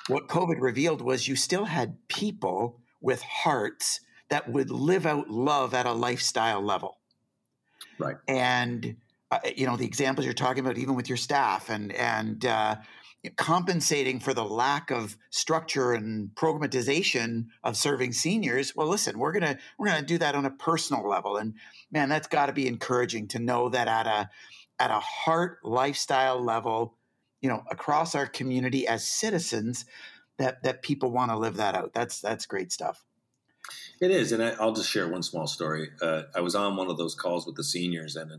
what 0.08 0.28
COVID 0.28 0.60
revealed 0.60 1.02
was 1.02 1.28
you 1.28 1.36
still 1.36 1.66
had 1.66 1.98
people 2.08 2.80
with 3.02 3.22
hearts 3.22 4.02
that 4.30 4.50
would 4.50 4.72
live 4.72 5.06
out 5.06 5.30
love 5.30 5.74
at 5.74 5.86
a 5.86 5.94
lifestyle 5.94 6.62
level. 6.62 6.98
Right. 7.98 8.18
And 8.28 8.98
uh, 9.32 9.40
you 9.56 9.66
know 9.66 9.78
the 9.78 9.86
examples 9.86 10.26
you're 10.26 10.34
talking 10.34 10.64
about, 10.64 10.78
even 10.78 10.96
with 10.96 11.10
your 11.10 11.18
staff, 11.18 11.70
and 11.70 11.92
and 11.94 12.46
uh, 12.46 12.76
compensating 13.38 14.20
for 14.20 14.34
the 14.34 14.44
lack 14.44 14.92
of 14.92 15.18
structure 15.30 15.94
and 15.94 16.30
programatization 16.36 17.48
of 17.64 17.76
serving 17.76 18.12
seniors 18.12 18.76
well 18.76 18.88
listen 18.88 19.18
we're 19.18 19.32
gonna 19.32 19.58
we're 19.80 19.88
gonna 19.88 20.06
do 20.06 20.18
that 20.18 20.36
on 20.36 20.46
a 20.46 20.52
personal 20.52 21.08
level 21.08 21.38
and 21.38 21.56
man 21.92 22.10
that's 22.10 22.28
got 22.28 22.48
to 22.48 22.54
be 22.54 22.68
encouraging 22.68 23.28
to 23.28 23.40
know 23.40 23.70
that 23.70 23.88
at 23.88 24.06
a 24.06 24.30
at 24.80 24.92
a 24.92 25.00
heart 25.00 25.58
lifestyle 25.64 26.44
level 26.44 26.98
you 27.46 27.52
know 27.52 27.64
across 27.70 28.16
our 28.16 28.26
community 28.26 28.88
as 28.88 29.08
citizens 29.08 29.86
that 30.38 30.64
that 30.64 30.82
people 30.82 31.12
want 31.12 31.30
to 31.30 31.38
live 31.38 31.58
that 31.58 31.76
out 31.76 31.94
that's 31.94 32.20
that's 32.20 32.48
great 32.48 32.72
stuff 32.72 33.06
it 34.02 34.10
is 34.10 34.32
and 34.32 34.44
I, 34.44 34.64
will 34.66 34.74
just 34.74 34.90
share 34.90 35.08
one 35.08 35.22
small 35.22 35.46
story 35.46 35.90
uh, 36.02 36.24
i 36.36 36.42
was 36.42 36.56
on 36.56 36.76
one 36.76 36.90
of 36.90 36.98
those 36.98 37.14
calls 37.14 37.46
with 37.46 37.56
the 37.56 37.64
seniors 37.64 38.16
and 38.16 38.32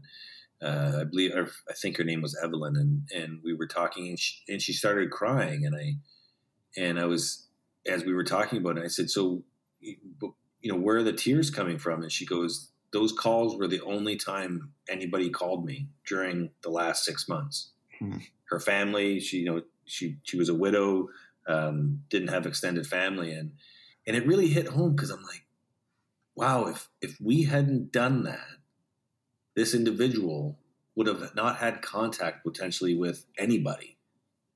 uh, 0.62 1.00
I 1.00 1.04
believe 1.04 1.32
I 1.36 1.72
think 1.74 1.98
her 1.98 2.04
name 2.04 2.22
was 2.22 2.34
Evelyn, 2.42 2.76
and 2.76 3.02
and 3.14 3.40
we 3.44 3.52
were 3.52 3.66
talking, 3.66 4.08
and 4.08 4.18
she, 4.18 4.36
and 4.48 4.62
she 4.62 4.72
started 4.72 5.10
crying, 5.10 5.66
and 5.66 5.76
I 5.76 5.96
and 6.80 6.98
I 6.98 7.04
was 7.04 7.46
as 7.86 8.06
we 8.06 8.14
were 8.14 8.24
talking 8.24 8.58
about 8.58 8.78
it, 8.78 8.84
I 8.84 8.88
said, 8.88 9.10
so 9.10 9.44
you 9.80 10.72
know, 10.72 10.78
where 10.78 10.96
are 10.96 11.02
the 11.02 11.12
tears 11.12 11.50
coming 11.50 11.78
from? 11.78 12.02
And 12.02 12.10
she 12.10 12.26
goes, 12.26 12.70
those 12.92 13.12
calls 13.12 13.56
were 13.56 13.68
the 13.68 13.82
only 13.82 14.16
time 14.16 14.72
anybody 14.88 15.30
called 15.30 15.64
me 15.64 15.88
during 16.06 16.50
the 16.62 16.70
last 16.70 17.04
six 17.04 17.28
months. 17.28 17.72
Hmm. 17.98 18.18
Her 18.50 18.60
family, 18.60 19.20
she 19.20 19.38
you 19.38 19.46
know, 19.46 19.62
she 19.84 20.18
she 20.22 20.36
was 20.36 20.48
a 20.48 20.54
widow, 20.54 21.08
um, 21.46 22.02
didn't 22.10 22.28
have 22.28 22.46
extended 22.46 22.86
family, 22.86 23.32
and 23.32 23.52
and 24.06 24.16
it 24.16 24.26
really 24.26 24.48
hit 24.48 24.68
home 24.68 24.94
because 24.94 25.10
I'm 25.10 25.22
like, 25.22 25.44
wow, 26.34 26.66
if 26.66 26.88
if 27.00 27.18
we 27.20 27.44
hadn't 27.44 27.92
done 27.92 28.24
that 28.24 28.56
this 29.56 29.74
individual 29.74 30.58
would 30.94 31.08
have 31.08 31.34
not 31.34 31.56
had 31.56 31.82
contact 31.82 32.44
potentially 32.44 32.94
with 32.94 33.24
anybody 33.36 33.96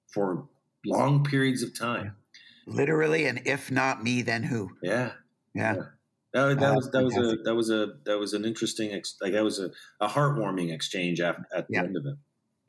for 0.06 0.46
long 0.86 1.24
periods 1.24 1.62
of 1.62 1.76
time. 1.76 2.14
Literally, 2.66 3.26
and 3.26 3.40
if 3.46 3.70
not 3.70 4.04
me, 4.04 4.22
then 4.22 4.44
who? 4.44 4.70
Yeah, 4.82 5.12
yeah. 5.54 5.74
yeah. 5.74 5.82
That, 6.32 6.60
that 6.60 6.74
was 6.76 6.90
that 6.92 7.02
was 7.02 7.16
a 7.16 7.36
that 7.42 7.54
was 7.56 7.70
a 7.70 7.94
that 8.04 8.18
was 8.18 8.34
an 8.34 8.44
interesting 8.44 8.92
like 9.20 9.32
that 9.32 9.42
was 9.42 9.58
a, 9.58 9.70
a 10.00 10.06
heartwarming 10.06 10.72
exchange 10.72 11.20
at, 11.20 11.36
at 11.52 11.66
the 11.66 11.74
yeah. 11.74 11.82
end 11.82 11.96
of 11.96 12.06
it. 12.06 12.14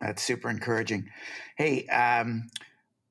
That's 0.02 0.24
super 0.24 0.50
encouraging. 0.50 1.10
Hey, 1.56 1.86
um, 1.88 2.50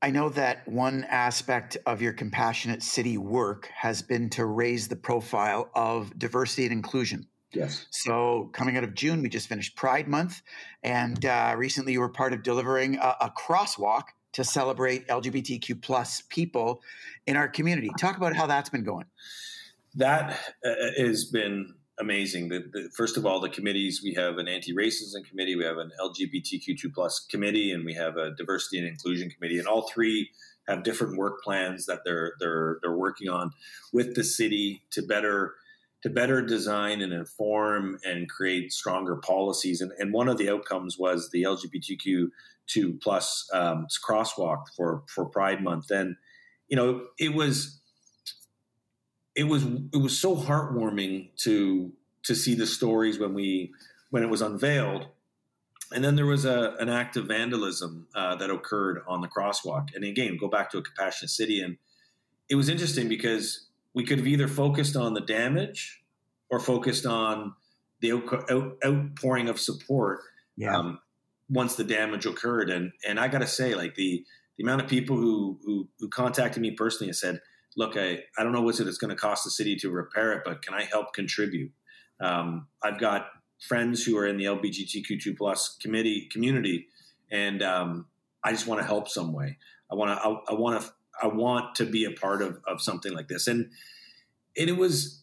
I 0.03 0.11
know 0.11 0.29
that 0.31 0.67
one 0.67 1.05
aspect 1.05 1.77
of 1.87 2.03
your 2.03 2.13
compassionate 2.13 2.83
city 2.83 3.19
work 3.19 3.69
has 3.75 4.03
been 4.03 4.31
to 4.31 4.47
raise 4.47 4.89
the 4.89 4.97
profile 4.97 5.71
of 5.75 6.19
diversity 6.19 6.65
and 6.65 6.73
inclusion. 6.73 7.27
Yes. 7.53 7.87
So 7.91 8.51
coming 8.53 8.77
out 8.77 8.85
of 8.85 8.95
June, 8.95 9.23
we 9.23 9.29
just 9.29 9.49
finished 9.49 9.77
Pride 9.77 10.09
Month, 10.09 10.43
and 10.83 11.25
uh, 11.25 11.55
recently 11.57 11.93
you 11.93 12.01
were 12.01 12.09
part 12.09 12.33
of 12.33 12.43
delivering 12.43 12.97
a, 12.97 13.17
a 13.21 13.33
crosswalk 13.37 14.05
to 14.33 14.45
celebrate 14.45 15.09
LGBTQ 15.09 15.83
plus 15.83 16.23
people 16.29 16.81
in 17.27 17.37
our 17.37 17.49
community. 17.49 17.91
Talk 17.99 18.17
about 18.17 18.37
how 18.37 18.47
that's 18.47 18.71
been 18.71 18.85
going. 18.85 19.07
That 19.97 20.39
uh, 20.65 20.71
has 20.97 21.25
been 21.25 21.75
amazing. 22.01 22.49
The, 22.49 22.65
the, 22.73 22.91
first 22.95 23.17
of 23.17 23.25
all, 23.25 23.41
the 23.41 23.49
committees 23.49 24.01
we 24.03 24.15
have 24.15 24.39
an 24.39 24.49
anti-racism 24.49 25.25
committee, 25.29 25.55
we 25.55 25.65
have 25.65 25.79
an 25.79 25.93
LGBTQ2 26.01 26.93
plus 26.93 27.27
committee, 27.31 27.73
and 27.73 27.85
we 27.85 27.95
have 27.95 28.17
a 28.17 28.33
diversity 28.33 28.79
and 28.79 28.89
inclusion 28.89 29.31
committee, 29.31 29.59
and 29.59 29.69
all 29.69 29.89
three 29.89 30.31
have 30.67 30.83
different 30.83 31.17
work 31.17 31.43
plans 31.43 31.87
that 31.87 32.01
they're 32.05 32.35
they're 32.41 32.79
they're 32.83 32.97
working 32.97 33.29
on 33.29 33.53
with 33.93 34.15
the 34.15 34.25
city 34.25 34.83
to 34.91 35.03
better 35.03 35.55
to 36.03 36.11
better 36.11 36.41
design 36.43 37.03
and 37.03 37.13
inform 37.13 37.99
and 38.05 38.29
create 38.29 38.73
stronger 38.73 39.17
policies. 39.17 39.81
And, 39.81 39.93
and 39.99 40.13
one 40.13 40.29
of 40.29 40.39
the 40.39 40.49
outcomes 40.49 40.99
was 40.99 41.31
the 41.31 41.43
LGBTQ2 41.43 43.03
plus 43.03 43.49
um, 43.53 43.87
crosswalk 44.05 44.65
for, 44.77 45.03
for 45.09 45.27
Pride 45.27 45.63
Month. 45.63 45.91
And, 45.91 46.17
you 46.69 46.77
know, 46.77 47.07
it 47.19 47.35
was, 47.35 47.80
it 49.35 49.45
was, 49.45 49.65
it 49.65 49.97
was 49.97 50.19
so 50.19 50.37
heartwarming 50.37 51.31
to, 51.39 51.93
to 52.25 52.35
see 52.35 52.55
the 52.55 52.67
stories 52.67 53.19
when 53.19 53.35
we, 53.35 53.73
when 54.11 54.23
it 54.23 54.29
was 54.29 54.43
unveiled. 54.43 55.07
And 55.93 56.05
then 56.05 56.15
there 56.15 56.27
was 56.27 56.45
a, 56.45 56.77
an 56.79 56.89
act 56.89 57.17
of 57.17 57.27
vandalism 57.27 58.07
uh, 58.15 58.37
that 58.37 58.51
occurred 58.51 59.03
on 59.09 59.21
the 59.21 59.29
crosswalk. 59.29 59.89
And 59.95 60.05
again, 60.05 60.37
go 60.39 60.49
back 60.49 60.71
to 60.71 60.79
a 60.79 60.83
compassionate 60.83 61.31
city. 61.31 61.61
And 61.61 61.79
it 62.49 62.55
was 62.55 62.69
interesting 62.69 63.09
because 63.09 63.67
we 63.95 64.05
could 64.05 64.19
have 64.19 64.27
either 64.27 64.49
focused 64.49 64.97
on 64.97 65.15
the 65.15 65.21
damage 65.21 66.03
or 66.49 66.61
focused 66.61 67.07
on 67.07 67.55
the 68.01 68.13
out, 68.13 68.51
out, 68.51 68.77
outpouring 68.85 69.49
of 69.49 69.59
support 69.59 70.21
yeah. 70.57 70.77
um, 70.77 71.01
once 71.49 71.75
the 71.75 71.85
damage 71.85 72.27
occurred. 72.27 72.71
And 72.71 72.93
and 73.07 73.19
I 73.19 73.29
got 73.29 73.41
to 73.41 73.47
say, 73.47 73.75
like 73.75 73.95
the 73.95 74.25
the 74.57 74.65
amount 74.65 74.83
of 74.83 74.89
people 74.89 75.17
who, 75.17 75.59
who 75.65 75.89
who 75.99 76.09
contacted 76.09 76.63
me 76.63 76.73
personally 76.73 77.09
and 77.09 77.17
said, 77.17 77.41
"Look, 77.77 77.97
I 77.97 78.25
I 78.39 78.43
don't 78.43 78.53
know 78.53 78.63
what 78.63 78.79
it's 78.79 78.99
going 78.99 79.15
to 79.15 79.21
cost 79.21 79.45
the 79.45 79.51
city 79.51 79.77
to 79.77 79.91
repair 79.91 80.33
it, 80.33 80.43
but 80.45 80.63
can 80.63 80.75
I 80.75 80.85
help 80.85 81.13
contribute?" 81.15 81.73
Um, 82.21 82.67
I've 82.83 82.99
got 82.99 83.29
friends 83.67 84.05
who 84.05 84.17
are 84.19 84.27
in 84.27 84.37
the 84.37 84.45
LGBTQ2 84.45 85.37
plus 85.37 85.77
committee 85.81 86.29
community, 86.33 86.89
and 87.31 87.63
um, 87.63 88.07
I 88.43 88.53
just 88.53 88.67
want 88.67 88.81
to 88.81 88.87
help 88.87 89.09
some 89.09 89.33
way. 89.33 89.59
I 89.91 89.95
want 89.95 90.19
to 90.19 90.27
I, 90.27 90.55
I 90.55 90.55
want 90.55 90.83
to 90.83 90.93
I 91.23 91.27
want 91.27 91.75
to 91.77 91.85
be 91.85 92.05
a 92.05 92.11
part 92.11 92.43
of, 92.43 92.61
of 92.67 92.81
something 92.81 93.13
like 93.13 93.29
this. 93.29 93.47
And, 93.47 93.71
and 94.57 94.69
it 94.69 94.77
was, 94.77 95.23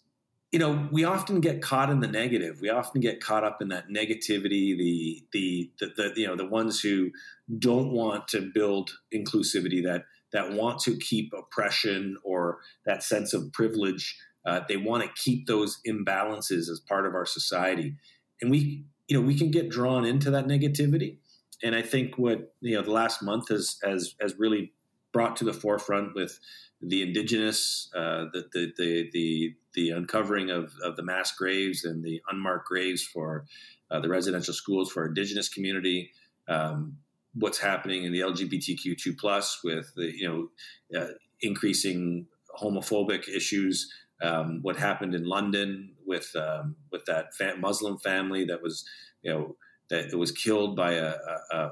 you 0.51 0.59
know, 0.59 0.87
we 0.91 1.03
often 1.03 1.41
get 1.41 1.61
caught 1.61 1.89
in 1.89 1.99
the 1.99 2.07
negative. 2.07 2.59
We 2.61 2.69
often 2.69 3.01
get 3.01 3.19
caught 3.19 3.43
up 3.43 3.61
in 3.61 3.69
that 3.69 3.89
negativity, 3.89 4.77
the, 4.77 5.23
the, 5.31 5.71
the, 5.79 5.87
the 5.95 6.13
you 6.15 6.27
know, 6.27 6.35
the 6.35 6.45
ones 6.45 6.79
who 6.79 7.11
don't 7.57 7.91
want 7.91 8.27
to 8.29 8.41
build 8.41 8.91
inclusivity 9.13 9.83
that, 9.83 10.05
that 10.33 10.51
want 10.51 10.79
to 10.79 10.97
keep 10.97 11.31
oppression 11.37 12.17
or 12.23 12.59
that 12.85 13.03
sense 13.03 13.33
of 13.33 13.51
privilege. 13.53 14.17
Uh, 14.45 14.61
they 14.67 14.77
want 14.77 15.03
to 15.03 15.21
keep 15.21 15.47
those 15.47 15.79
imbalances 15.87 16.69
as 16.69 16.81
part 16.87 17.05
of 17.05 17.15
our 17.15 17.25
society. 17.25 17.95
And 18.41 18.51
we, 18.51 18.85
you 19.07 19.19
know, 19.19 19.25
we 19.25 19.37
can 19.37 19.51
get 19.51 19.69
drawn 19.69 20.05
into 20.05 20.31
that 20.31 20.47
negativity. 20.47 21.17
And 21.63 21.75
I 21.75 21.81
think 21.81 22.17
what, 22.17 22.53
you 22.61 22.75
know, 22.75 22.83
the 22.83 22.91
last 22.91 23.21
month 23.23 23.49
has, 23.49 23.77
has, 23.83 24.15
has 24.21 24.35
really 24.37 24.73
brought 25.11 25.35
to 25.37 25.45
the 25.45 25.53
forefront 25.53 26.13
with 26.15 26.39
the 26.81 27.01
indigenous, 27.01 27.89
uh, 27.95 28.25
the, 28.31 28.45
the, 28.53 28.73
the, 28.77 29.09
the, 29.11 29.55
the 29.73 29.89
uncovering 29.89 30.51
of, 30.51 30.73
of 30.83 30.95
the 30.95 31.03
mass 31.03 31.31
graves 31.31 31.83
and 31.83 32.03
the 32.03 32.21
unmarked 32.29 32.67
graves 32.67 33.03
for 33.03 33.45
uh, 33.89 33.99
the 33.99 34.09
residential 34.09 34.53
schools 34.53 34.91
for 34.91 35.07
indigenous 35.07 35.49
community. 35.49 36.11
Um, 36.47 36.97
what's 37.39 37.59
happening 37.59 38.03
in 38.03 38.11
the 38.11 38.21
LGBTQ2 38.21 39.17
plus 39.17 39.59
with 39.63 39.91
the 39.95 40.11
you 40.15 40.49
know 40.91 40.99
uh, 40.99 41.07
increasing 41.41 42.27
homophobic 42.59 43.27
issues. 43.27 43.91
Um, 44.19 44.59
what 44.63 44.77
happened 44.77 45.13
in 45.13 45.25
London 45.25 45.93
with 46.05 46.35
um, 46.35 46.75
with 46.91 47.05
that 47.05 47.27
Muslim 47.59 47.99
family 47.99 48.45
that 48.45 48.61
was 48.63 48.83
you 49.21 49.31
know 49.31 49.55
that 49.89 50.13
was 50.15 50.31
killed 50.31 50.75
by 50.75 50.93
a, 50.93 51.13
a, 51.51 51.55
a, 51.55 51.71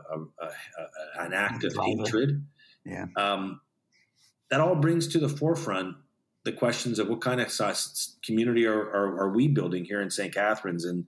an 1.19 1.33
act 1.33 1.63
of 1.63 1.75
hatred. 1.75 2.45
Yeah. 2.85 3.07
Um, 3.17 3.61
that 4.51 4.61
all 4.61 4.75
brings 4.75 5.07
to 5.09 5.19
the 5.19 5.29
forefront 5.29 5.97
the 6.43 6.51
questions 6.51 6.99
of 6.99 7.09
what 7.09 7.21
kind 7.21 7.41
of 7.41 7.51
community 8.23 8.65
are, 8.67 8.79
are, 8.79 9.19
are, 9.19 9.29
we 9.31 9.47
building 9.47 9.83
here 9.83 9.99
in 10.01 10.11
St. 10.11 10.33
Catharines? 10.33 10.85
And, 10.85 11.05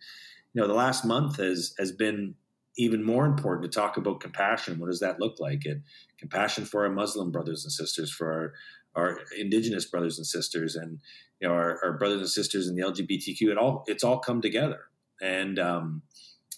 you 0.54 0.62
know, 0.62 0.68
the 0.68 0.74
last 0.74 1.06
month 1.06 1.38
has, 1.38 1.76
has 1.78 1.92
been 1.92 2.34
even 2.78 3.04
more 3.04 3.26
important 3.26 3.72
to 3.72 3.80
talk 3.80 3.98
about 3.98 4.20
compassion. 4.20 4.80
What 4.80 4.88
does 4.88 5.00
that 5.00 5.20
look 5.20 5.40
like? 5.40 5.66
It, 5.66 5.82
compassion 6.20 6.66
for 6.66 6.86
our 6.86 6.92
Muslim 6.92 7.32
brothers 7.32 7.64
and 7.64 7.72
sisters, 7.72 8.12
for 8.12 8.54
our, 8.96 9.04
our 9.04 9.20
Indigenous 9.38 9.86
brothers 9.86 10.18
and 10.18 10.26
sisters, 10.26 10.76
and 10.76 11.00
you 11.40 11.48
know 11.48 11.54
our, 11.54 11.80
our, 11.84 11.98
brothers 11.98 12.22
and 12.22 12.30
sisters 12.30 12.68
in 12.68 12.76
the 12.76 12.84
LGBTQ. 12.84 13.52
It 13.52 13.58
all 13.58 13.84
it's 13.88 14.04
all 14.04 14.20
come 14.20 14.42
together, 14.42 14.82
and 15.22 15.60
um, 15.60 16.02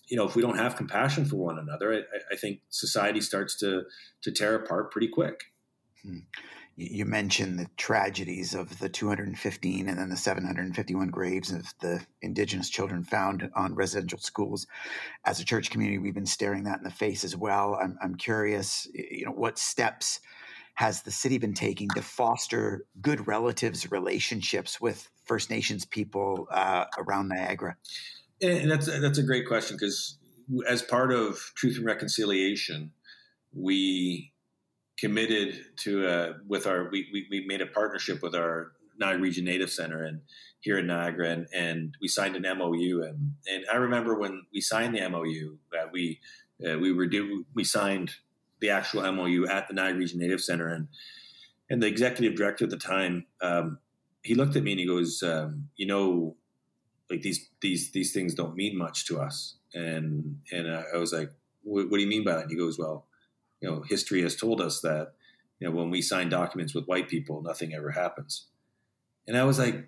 you 0.09 0.17
know, 0.17 0.25
if 0.25 0.35
we 0.35 0.41
don't 0.41 0.57
have 0.57 0.75
compassion 0.75 1.25
for 1.25 1.37
one 1.37 1.59
another, 1.59 1.93
I, 1.93 2.33
I 2.33 2.35
think 2.35 2.61
society 2.69 3.21
starts 3.21 3.57
to 3.59 3.83
to 4.23 4.31
tear 4.31 4.55
apart 4.55 4.91
pretty 4.91 5.07
quick. 5.07 5.45
Hmm. 6.03 6.19
You 6.81 7.03
mentioned 7.03 7.59
the 7.59 7.67
tragedies 7.75 8.53
of 8.53 8.79
the 8.79 8.87
215 8.87 9.89
and 9.89 9.99
then 9.99 10.09
the 10.09 10.15
751 10.15 11.09
graves 11.09 11.51
of 11.51 11.73
the 11.81 12.01
Indigenous 12.21 12.69
children 12.69 13.03
found 13.03 13.49
on 13.53 13.75
residential 13.75 14.19
schools. 14.19 14.65
As 15.25 15.41
a 15.41 15.45
church 15.45 15.71
community, 15.71 15.97
we've 15.97 16.13
been 16.13 16.25
staring 16.25 16.63
that 16.63 16.77
in 16.77 16.85
the 16.85 16.89
face 16.89 17.25
as 17.25 17.35
well. 17.35 17.77
I'm, 17.81 17.97
I'm 18.01 18.15
curious, 18.15 18.87
you 18.93 19.25
know, 19.25 19.33
what 19.33 19.59
steps 19.59 20.21
has 20.75 21.01
the 21.01 21.11
city 21.11 21.37
been 21.37 21.53
taking 21.53 21.89
to 21.89 22.01
foster 22.01 22.85
good 23.01 23.27
relatives 23.27 23.91
relationships 23.91 24.79
with 24.79 25.09
First 25.25 25.49
Nations 25.49 25.83
people 25.83 26.47
uh, 26.49 26.85
around 26.97 27.27
Niagara? 27.27 27.75
And 28.41 28.71
that's 28.71 28.85
that's 28.85 29.17
a 29.17 29.23
great 29.23 29.45
question 29.45 29.75
because 29.75 30.17
as 30.65 30.81
part 30.81 31.11
of 31.11 31.51
Truth 31.55 31.75
and 31.75 31.85
Reconciliation, 31.85 32.93
we 33.53 34.31
committed 34.99 35.55
to 35.77 36.07
uh, 36.07 36.33
with 36.47 36.67
our 36.67 36.89
we, 36.91 37.07
we, 37.13 37.27
we 37.29 37.45
made 37.47 37.61
a 37.61 37.67
partnership 37.67 38.21
with 38.21 38.35
our 38.35 38.71
Niagara 38.99 39.21
Region 39.21 39.45
Native 39.45 39.71
Center 39.71 40.03
and 40.03 40.21
here 40.61 40.77
in 40.77 40.87
Niagara, 40.87 41.29
and, 41.29 41.47
and 41.53 41.97
we 42.01 42.07
signed 42.07 42.35
an 42.35 42.57
MOU. 42.57 43.01
And, 43.03 43.35
and 43.49 43.63
I 43.71 43.77
remember 43.77 44.19
when 44.19 44.43
we 44.53 44.59
signed 44.59 44.93
the 44.93 45.07
MOU 45.09 45.57
that 45.71 45.91
we 45.91 46.19
uh, 46.67 46.77
we 46.77 46.91
were 46.91 47.07
do 47.07 47.45
we 47.53 47.63
signed 47.63 48.11
the 48.59 48.69
actual 48.69 49.09
MOU 49.11 49.47
at 49.47 49.67
the 49.67 49.73
Niagara 49.73 49.99
Region 49.99 50.19
Native 50.19 50.41
Center, 50.41 50.67
and 50.67 50.89
and 51.69 51.81
the 51.81 51.87
executive 51.87 52.37
director 52.37 52.65
at 52.65 52.71
the 52.71 52.77
time, 52.77 53.25
um, 53.41 53.79
he 54.23 54.35
looked 54.35 54.55
at 54.55 54.63
me 54.63 54.71
and 54.71 54.79
he 54.79 54.85
goes, 54.85 55.23
um, 55.23 55.69
you 55.77 55.85
know, 55.85 56.35
like 57.09 57.21
these 57.21 57.49
these 57.61 57.91
these 57.91 58.11
things 58.11 58.33
don't 58.33 58.55
mean 58.55 58.77
much 58.77 59.05
to 59.07 59.21
us, 59.21 59.55
and 59.73 60.39
and 60.51 60.69
I 60.69 60.97
was 60.97 61.13
like, 61.13 61.31
what 61.63 61.89
do 61.89 61.99
you 61.99 62.07
mean 62.07 62.25
by 62.25 62.33
that? 62.33 62.41
And 62.43 62.51
he 62.51 62.57
goes, 62.57 62.77
well, 62.77 63.05
you 63.61 63.69
know, 63.69 63.83
history 63.87 64.21
has 64.21 64.35
told 64.35 64.61
us 64.61 64.81
that 64.81 65.13
you 65.59 65.67
know 65.67 65.75
when 65.75 65.89
we 65.89 66.01
sign 66.01 66.29
documents 66.29 66.73
with 66.73 66.85
white 66.85 67.09
people, 67.09 67.41
nothing 67.41 67.73
ever 67.73 67.91
happens, 67.91 68.47
and 69.27 69.37
I 69.37 69.43
was 69.43 69.59
like, 69.59 69.87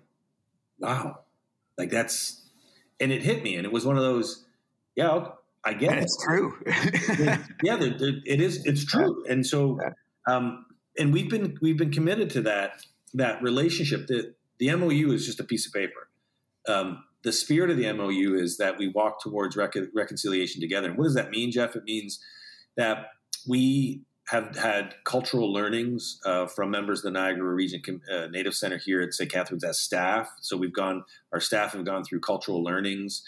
wow, 0.78 1.20
like 1.78 1.90
that's, 1.90 2.42
and 3.00 3.12
it 3.12 3.22
hit 3.22 3.42
me, 3.42 3.56
and 3.56 3.64
it 3.64 3.72
was 3.72 3.86
one 3.86 3.96
of 3.96 4.02
those, 4.02 4.44
yeah, 4.94 5.26
I 5.64 5.74
get 5.74 5.90
and 5.90 6.00
it. 6.00 6.02
It's 6.04 6.24
true. 6.24 6.54
yeah, 7.62 7.76
there, 7.76 7.96
there, 7.98 8.12
it 8.26 8.40
is. 8.40 8.64
It's 8.66 8.84
true, 8.84 9.24
and 9.28 9.46
so, 9.46 9.78
um, 10.28 10.66
and 10.98 11.12
we've 11.12 11.30
been 11.30 11.56
we've 11.62 11.78
been 11.78 11.92
committed 11.92 12.30
to 12.30 12.42
that 12.42 12.82
that 13.14 13.42
relationship. 13.42 14.06
That 14.08 14.34
the 14.58 14.74
MOU 14.74 15.12
is 15.12 15.24
just 15.24 15.40
a 15.40 15.44
piece 15.44 15.66
of 15.66 15.72
paper. 15.72 16.08
Um, 16.68 17.04
the 17.24 17.32
spirit 17.32 17.70
of 17.70 17.76
the 17.76 17.92
MOU 17.92 18.34
is 18.34 18.56
that 18.58 18.78
we 18.78 18.88
walk 18.88 19.20
towards 19.20 19.56
rec- 19.56 19.74
reconciliation 19.94 20.60
together. 20.60 20.88
And 20.88 20.98
what 20.98 21.04
does 21.04 21.14
that 21.14 21.30
mean, 21.30 21.52
Jeff? 21.52 21.76
It 21.76 21.84
means 21.84 22.20
that 22.76 23.06
we 23.46 24.02
have 24.28 24.56
had 24.56 24.94
cultural 25.04 25.52
learnings 25.52 26.18
uh, 26.24 26.46
from 26.46 26.70
members 26.70 27.00
of 27.00 27.12
the 27.12 27.18
Niagara 27.18 27.52
Region 27.52 27.82
uh, 28.12 28.28
Native 28.28 28.54
Center 28.54 28.78
here 28.78 29.00
at 29.00 29.12
St. 29.12 29.30
Catharines 29.30 29.64
as 29.64 29.80
staff. 29.80 30.30
So 30.40 30.56
we've 30.56 30.72
gone, 30.72 31.04
our 31.32 31.40
staff 31.40 31.72
have 31.72 31.84
gone 31.84 32.04
through 32.04 32.20
cultural 32.20 32.62
learnings. 32.62 33.22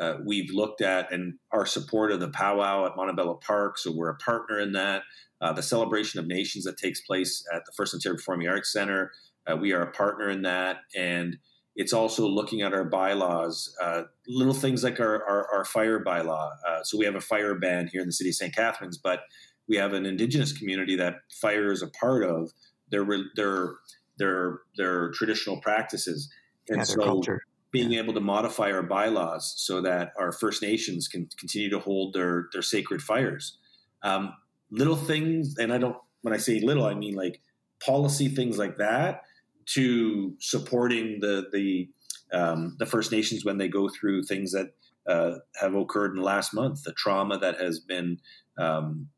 Uh, 0.00 0.14
we've 0.24 0.50
looked 0.50 0.82
at 0.82 1.12
and 1.12 1.34
our 1.52 1.66
support 1.66 2.12
of 2.12 2.20
the 2.20 2.28
powwow 2.28 2.86
at 2.86 2.96
Montebello 2.96 3.40
Park. 3.46 3.76
So 3.78 3.92
we're 3.92 4.10
a 4.10 4.16
partner 4.16 4.60
in 4.60 4.72
that. 4.72 5.02
Uh, 5.40 5.52
the 5.52 5.62
celebration 5.62 6.20
of 6.20 6.26
nations 6.26 6.64
that 6.64 6.78
takes 6.78 7.02
place 7.02 7.44
at 7.54 7.66
the 7.66 7.72
First 7.76 7.92
Ontario 7.92 8.16
Performing 8.16 8.48
Arts 8.48 8.72
Center, 8.72 9.12
uh, 9.46 9.56
we 9.56 9.72
are 9.72 9.82
a 9.82 9.92
partner 9.92 10.30
in 10.30 10.42
that. 10.42 10.78
And 10.94 11.36
it's 11.74 11.92
also 11.92 12.26
looking 12.26 12.62
at 12.62 12.72
our 12.72 12.84
bylaws, 12.84 13.74
uh, 13.82 14.04
little 14.26 14.54
things 14.54 14.82
like 14.82 14.98
our, 15.00 15.22
our, 15.24 15.48
our 15.52 15.64
fire 15.66 16.02
bylaw. 16.02 16.50
so 16.84 16.96
we 16.96 17.04
have 17.04 17.16
a 17.16 17.20
fire 17.20 17.54
ban 17.54 17.90
here 17.92 18.00
in 18.00 18.06
the 18.06 18.12
city 18.12 18.30
of 18.30 18.36
St. 18.36 18.54
Catharines, 18.54 18.96
but 18.96 19.20
we 19.68 19.76
have 19.76 19.92
an 19.92 20.06
indigenous 20.06 20.52
community 20.52 20.96
that 20.96 21.16
fire 21.30 21.72
is 21.72 21.82
a 21.82 21.88
part 21.88 22.24
of 22.24 22.52
their 22.90 23.06
their 23.34 23.74
their 24.18 24.60
their 24.76 25.10
traditional 25.10 25.60
practices, 25.60 26.30
and 26.68 26.78
yeah, 26.78 26.84
so 26.84 27.02
culture. 27.02 27.42
being 27.70 27.94
able 27.94 28.14
to 28.14 28.20
modify 28.20 28.70
our 28.70 28.82
bylaws 28.82 29.54
so 29.56 29.80
that 29.80 30.12
our 30.18 30.32
First 30.32 30.62
Nations 30.62 31.08
can 31.08 31.28
continue 31.38 31.70
to 31.70 31.78
hold 31.78 32.14
their 32.14 32.48
their 32.52 32.62
sacred 32.62 33.02
fires. 33.02 33.58
Um, 34.02 34.34
little 34.70 34.96
things, 34.96 35.56
and 35.58 35.72
I 35.72 35.78
don't 35.78 35.96
when 36.22 36.34
I 36.34 36.38
say 36.38 36.60
little, 36.60 36.84
I 36.84 36.94
mean 36.94 37.14
like 37.14 37.40
policy 37.84 38.28
things 38.28 38.58
like 38.58 38.76
that 38.78 39.22
to 39.66 40.34
supporting 40.38 41.20
the 41.20 41.46
the 41.52 41.88
um, 42.32 42.76
the 42.78 42.86
First 42.86 43.12
Nations 43.12 43.44
when 43.44 43.58
they 43.58 43.68
go 43.68 43.88
through 43.88 44.24
things 44.24 44.52
that 44.52 44.72
uh, 45.06 45.38
have 45.60 45.74
occurred 45.74 46.10
in 46.12 46.16
the 46.16 46.22
last 46.22 46.52
month, 46.52 46.82
the 46.82 46.92
trauma 46.92 47.38
that 47.38 47.60
has 47.60 47.78
been 47.78 48.18
um, 48.58 49.08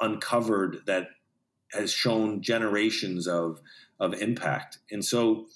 uncovered 0.00 0.78
that 0.86 1.08
has 1.72 1.92
shown 1.92 2.42
generations 2.42 3.26
of 3.26 3.60
of 4.00 4.14
impact. 4.14 4.78
And 4.90 5.04
so, 5.04 5.46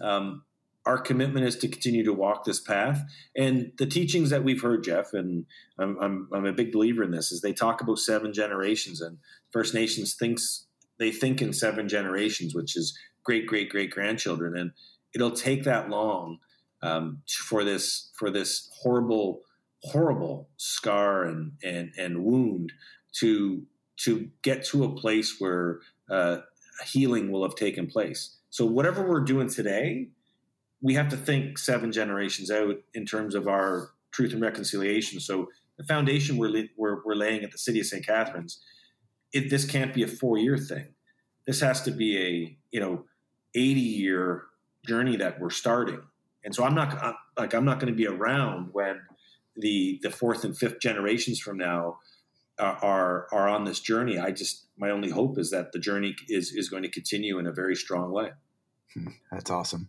um, 0.00 0.44
our 0.86 0.98
commitment 0.98 1.44
is 1.44 1.56
to 1.56 1.68
continue 1.68 2.02
to 2.04 2.14
walk 2.14 2.44
this 2.44 2.60
path. 2.60 3.02
And 3.36 3.72
the 3.76 3.86
teachings 3.86 4.30
that 4.30 4.42
we've 4.42 4.62
heard, 4.62 4.84
Jeff, 4.84 5.12
and 5.12 5.44
I'm, 5.78 5.98
I'm, 6.00 6.28
I'm 6.32 6.46
a 6.46 6.52
big 6.52 6.72
believer 6.72 7.02
in 7.02 7.10
this, 7.10 7.30
is 7.30 7.42
they 7.42 7.52
talk 7.52 7.82
about 7.82 7.98
seven 7.98 8.32
generations, 8.32 9.02
and 9.02 9.18
First 9.52 9.74
Nations 9.74 10.14
thinks 10.14 10.64
they 10.98 11.10
think 11.10 11.42
in 11.42 11.52
seven 11.52 11.88
generations, 11.88 12.54
which 12.54 12.74
is 12.74 12.98
great, 13.22 13.46
great, 13.46 13.68
great 13.68 13.90
grandchildren, 13.90 14.56
and 14.56 14.70
it'll 15.14 15.32
take 15.32 15.64
that 15.64 15.90
long 15.90 16.38
um, 16.80 17.22
for 17.28 17.64
this 17.64 18.10
for 18.14 18.30
this 18.30 18.70
horrible, 18.80 19.42
horrible 19.82 20.48
scar 20.56 21.24
and 21.24 21.52
and 21.62 21.92
and 21.98 22.24
wound 22.24 22.72
to 23.20 23.66
to 23.98 24.28
get 24.42 24.64
to 24.66 24.84
a 24.84 24.94
place 24.94 25.36
where 25.38 25.80
uh, 26.10 26.38
healing 26.86 27.30
will 27.30 27.42
have 27.42 27.54
taken 27.54 27.86
place. 27.86 28.36
So 28.50 28.64
whatever 28.64 29.06
we're 29.06 29.20
doing 29.20 29.48
today, 29.48 30.08
we 30.80 30.94
have 30.94 31.08
to 31.08 31.16
think 31.16 31.58
seven 31.58 31.92
generations 31.92 32.50
out 32.50 32.76
in 32.94 33.04
terms 33.04 33.34
of 33.34 33.48
our 33.48 33.90
truth 34.12 34.32
and 34.32 34.40
reconciliation. 34.40 35.20
So 35.20 35.48
the 35.76 35.84
foundation 35.84 36.36
we're, 36.36 36.68
we're, 36.76 37.04
we're 37.04 37.14
laying 37.14 37.42
at 37.42 37.50
the 37.50 37.58
city 37.58 37.80
of 37.80 37.86
St. 37.86 38.06
Catharines, 38.06 38.60
it, 39.32 39.50
this 39.50 39.64
can't 39.64 39.92
be 39.92 40.02
a 40.02 40.08
four 40.08 40.38
year 40.38 40.56
thing. 40.56 40.94
This 41.46 41.60
has 41.60 41.82
to 41.82 41.90
be 41.90 42.18
a 42.18 42.56
you 42.70 42.80
know 42.80 43.04
80 43.54 43.80
year 43.80 44.44
journey 44.86 45.16
that 45.16 45.40
we're 45.40 45.50
starting. 45.50 46.00
And 46.44 46.54
so 46.54 46.64
I'm 46.64 46.74
not 46.74 47.16
like 47.36 47.54
I'm 47.54 47.64
not 47.64 47.80
going 47.80 47.92
to 47.92 47.96
be 47.96 48.06
around 48.06 48.70
when 48.72 49.00
the 49.56 49.98
the 50.02 50.10
fourth 50.10 50.44
and 50.44 50.56
fifth 50.56 50.80
generations 50.80 51.40
from 51.40 51.58
now 51.58 51.98
are 52.58 53.28
are 53.32 53.48
on 53.48 53.64
this 53.64 53.80
journey. 53.80 54.18
I 54.18 54.30
just 54.30 54.66
my 54.76 54.90
only 54.90 55.10
hope 55.10 55.38
is 55.38 55.50
that 55.50 55.72
the 55.72 55.78
journey 55.78 56.14
is 56.28 56.52
is 56.52 56.68
going 56.68 56.82
to 56.82 56.90
continue 56.90 57.38
in 57.38 57.46
a 57.46 57.52
very 57.52 57.74
strong 57.74 58.10
way. 58.10 58.30
Hmm, 58.94 59.08
that's 59.30 59.50
awesome. 59.50 59.86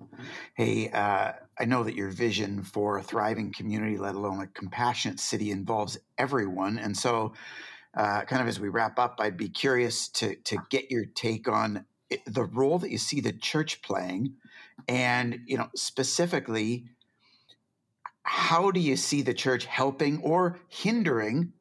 Hey, 0.55 0.89
uh, 0.89 1.31
I 1.57 1.65
know 1.65 1.83
that 1.83 1.95
your 1.95 2.09
vision 2.09 2.63
for 2.63 2.97
a 2.97 3.03
thriving 3.03 3.53
community, 3.53 3.97
let 3.97 4.15
alone 4.15 4.41
a 4.41 4.47
compassionate 4.47 5.19
city, 5.19 5.51
involves 5.51 5.97
everyone. 6.17 6.77
And 6.77 6.97
so, 6.97 7.33
uh, 7.95 8.23
kind 8.23 8.41
of 8.41 8.47
as 8.47 8.59
we 8.59 8.67
wrap 8.67 8.99
up, 8.99 9.15
I'd 9.19 9.37
be 9.37 9.49
curious 9.49 10.09
to 10.09 10.35
to 10.35 10.57
get 10.69 10.91
your 10.91 11.05
take 11.05 11.47
on 11.47 11.85
the 12.25 12.43
role 12.43 12.79
that 12.79 12.89
you 12.89 12.97
see 12.97 13.21
the 13.21 13.33
church 13.33 13.81
playing, 13.81 14.33
and 14.87 15.39
you 15.45 15.57
know 15.57 15.69
specifically, 15.75 16.85
how 18.23 18.71
do 18.71 18.79
you 18.79 18.95
see 18.95 19.21
the 19.21 19.33
church 19.33 19.65
helping 19.65 20.21
or 20.21 20.59
hindering 20.67 21.53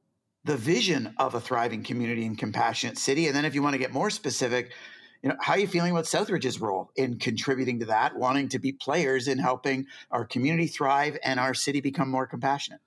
the 0.44 0.56
vision 0.56 1.14
of 1.18 1.34
a 1.34 1.40
thriving 1.40 1.82
community 1.82 2.24
and 2.24 2.38
compassionate 2.38 2.98
city. 2.98 3.26
And 3.26 3.36
then 3.36 3.44
if 3.44 3.54
you 3.54 3.62
want 3.62 3.74
to 3.74 3.78
get 3.78 3.92
more 3.92 4.10
specific, 4.10 4.72
you 5.22 5.28
know, 5.28 5.36
how 5.40 5.54
are 5.54 5.58
you 5.58 5.66
feeling 5.66 5.90
about 5.90 6.04
Southridge's 6.04 6.60
role 6.60 6.90
in 6.96 7.18
contributing 7.18 7.80
to 7.80 7.86
that, 7.86 8.16
wanting 8.16 8.48
to 8.50 8.58
be 8.58 8.72
players 8.72 9.26
in 9.26 9.38
helping 9.38 9.86
our 10.10 10.24
community 10.24 10.68
thrive 10.68 11.18
and 11.24 11.40
our 11.40 11.54
city 11.54 11.80
become 11.80 12.08
more 12.08 12.26
compassionate? 12.26 12.80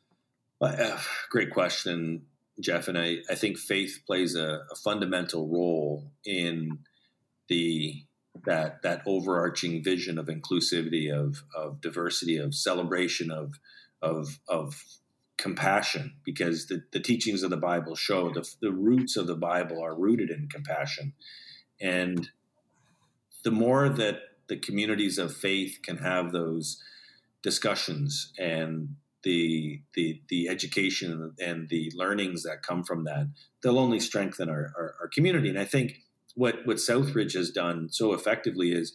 Uh, 0.62 0.98
great 1.30 1.52
question, 1.52 2.24
Jeff. 2.60 2.88
And 2.88 2.98
I, 2.98 3.18
I 3.30 3.36
think 3.36 3.58
faith 3.58 4.02
plays 4.06 4.36
a, 4.36 4.62
a 4.72 4.76
fundamental 4.76 5.48
role 5.50 6.12
in 6.26 6.80
the 7.48 8.04
that 8.46 8.82
that 8.84 9.02
overarching 9.06 9.84
vision 9.84 10.18
of 10.18 10.28
inclusivity, 10.28 11.12
of 11.12 11.44
of 11.56 11.82
diversity, 11.82 12.38
of 12.38 12.56
celebration, 12.56 13.30
of 13.30 13.56
of 14.02 14.40
of 14.48 14.82
compassion 15.42 16.14
because 16.24 16.68
the, 16.68 16.84
the 16.94 17.00
teachings 17.00 17.42
of 17.42 17.50
the 17.50 17.58
Bible 17.58 17.96
show 17.96 18.30
the, 18.30 18.48
the 18.62 18.72
roots 18.72 19.18
of 19.18 19.26
the 19.26 19.36
Bible 19.36 19.84
are 19.84 20.00
rooted 20.00 20.30
in 20.30 20.48
compassion. 20.48 21.14
And 21.82 22.30
the 23.44 23.52
more 23.52 23.90
that 23.90 24.20
the 24.48 24.58
communities 24.58 25.18
of 25.18 25.36
faith 25.36 25.80
can 25.84 25.98
have 25.98 26.32
those 26.32 26.82
discussions 27.42 28.32
and 28.38 28.96
the 29.24 29.82
the 29.96 30.22
the 30.30 30.48
education 30.48 31.34
and 31.40 31.70
the 31.70 31.92
learnings 31.96 32.44
that 32.44 32.64
come 32.64 32.84
from 32.84 33.04
that, 33.06 33.28
they'll 33.62 33.80
only 33.80 34.00
strengthen 34.00 34.50
our, 34.50 34.72
our, 34.78 34.96
our 35.02 35.08
community. 35.08 35.50
And 35.50 35.60
I 35.60 35.66
think 35.66 35.98
what 36.36 36.66
what 36.66 36.78
Southridge 36.78 37.34
has 37.34 37.50
done 37.50 37.90
so 37.90 38.14
effectively 38.14 38.72
is 38.72 38.94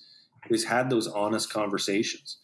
is 0.49 0.65
had 0.65 0.91
those 0.91 1.09
honest 1.09 1.53
conversations. 1.53 2.39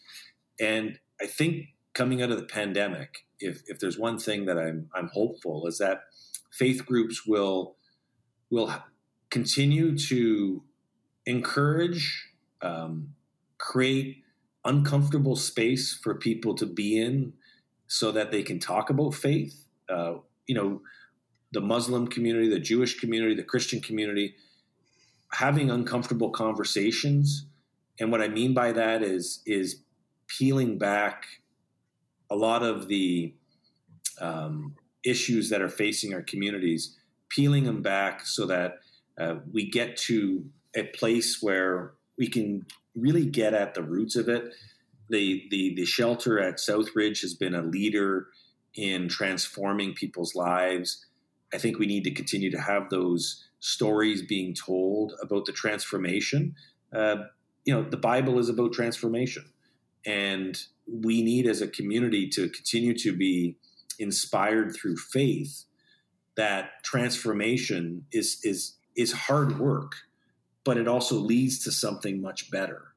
And 0.59 0.99
I 1.21 1.25
think 1.25 1.67
coming 1.93 2.21
out 2.21 2.31
of 2.31 2.37
the 2.37 2.45
pandemic, 2.45 3.25
if 3.43 3.63
if 3.67 3.79
there's 3.79 3.97
one 3.97 4.17
thing 4.17 4.45
that 4.45 4.57
I'm 4.57 4.89
I'm 4.93 5.09
hopeful 5.13 5.67
is 5.67 5.77
that 5.77 6.03
faith 6.51 6.85
groups 6.85 7.25
will 7.25 7.75
will 8.49 8.73
continue 9.29 9.97
to 9.97 10.63
encourage, 11.25 12.29
um, 12.61 13.15
create 13.57 14.23
uncomfortable 14.65 15.35
space 15.35 15.93
for 16.01 16.15
people 16.15 16.53
to 16.55 16.65
be 16.65 16.99
in, 16.99 17.33
so 17.87 18.11
that 18.11 18.31
they 18.31 18.43
can 18.43 18.59
talk 18.59 18.89
about 18.89 19.13
faith. 19.13 19.67
Uh, 19.89 20.15
you 20.47 20.55
know, 20.55 20.81
the 21.51 21.61
Muslim 21.61 22.07
community, 22.07 22.49
the 22.49 22.59
Jewish 22.59 22.99
community, 22.99 23.35
the 23.35 23.43
Christian 23.43 23.81
community, 23.81 24.35
having 25.31 25.69
uncomfortable 25.69 26.29
conversations. 26.29 27.45
And 27.99 28.11
what 28.11 28.21
I 28.21 28.27
mean 28.27 28.53
by 28.53 28.71
that 28.71 29.03
is 29.03 29.41
is 29.45 29.81
peeling 30.27 30.77
back 30.77 31.25
a 32.33 32.35
lot 32.35 32.63
of 32.63 32.87
the 32.87 33.31
um, 34.19 34.75
issues 35.05 35.49
that 35.51 35.61
are 35.61 35.69
facing 35.69 36.15
our 36.15 36.23
communities, 36.23 36.97
peeling 37.29 37.65
them 37.65 37.83
back 37.83 38.25
so 38.25 38.47
that 38.47 38.79
uh, 39.19 39.35
we 39.51 39.69
get 39.69 39.95
to 39.95 40.43
a 40.75 40.83
place 40.83 41.43
where 41.43 41.93
we 42.17 42.27
can 42.27 42.65
really 42.95 43.25
get 43.25 43.53
at 43.53 43.75
the 43.75 43.83
roots 43.83 44.15
of 44.15 44.27
it. 44.27 44.51
The 45.09 45.43
the 45.51 45.75
the 45.75 45.85
shelter 45.85 46.39
at 46.39 46.55
Southridge 46.55 47.21
has 47.21 47.35
been 47.35 47.53
a 47.53 47.61
leader 47.61 48.27
in 48.73 49.07
transforming 49.09 49.93
people's 49.93 50.33
lives. 50.33 51.05
I 51.53 51.59
think 51.59 51.77
we 51.77 51.85
need 51.85 52.03
to 52.05 52.11
continue 52.11 52.49
to 52.49 52.61
have 52.61 52.89
those 52.89 53.45
stories 53.59 54.23
being 54.23 54.55
told 54.55 55.13
about 55.21 55.45
the 55.45 55.51
transformation. 55.51 56.55
Uh, 56.91 57.17
you 57.63 57.73
know, 57.75 57.83
the 57.83 57.97
Bible 57.97 58.39
is 58.39 58.49
about 58.49 58.73
transformation, 58.73 59.45
and 60.03 60.59
we 60.87 61.21
need 61.21 61.47
as 61.47 61.61
a 61.61 61.67
community 61.67 62.27
to 62.29 62.49
continue 62.49 62.97
to 62.97 63.15
be 63.15 63.55
inspired 63.99 64.75
through 64.75 64.97
faith 64.97 65.65
that 66.35 66.83
transformation 66.83 68.05
is 68.11 68.39
is 68.43 68.77
is 68.95 69.11
hard 69.11 69.59
work 69.59 69.93
but 70.63 70.77
it 70.77 70.87
also 70.87 71.15
leads 71.15 71.61
to 71.63 71.71
something 71.71 72.21
much 72.21 72.49
better. 72.49 72.93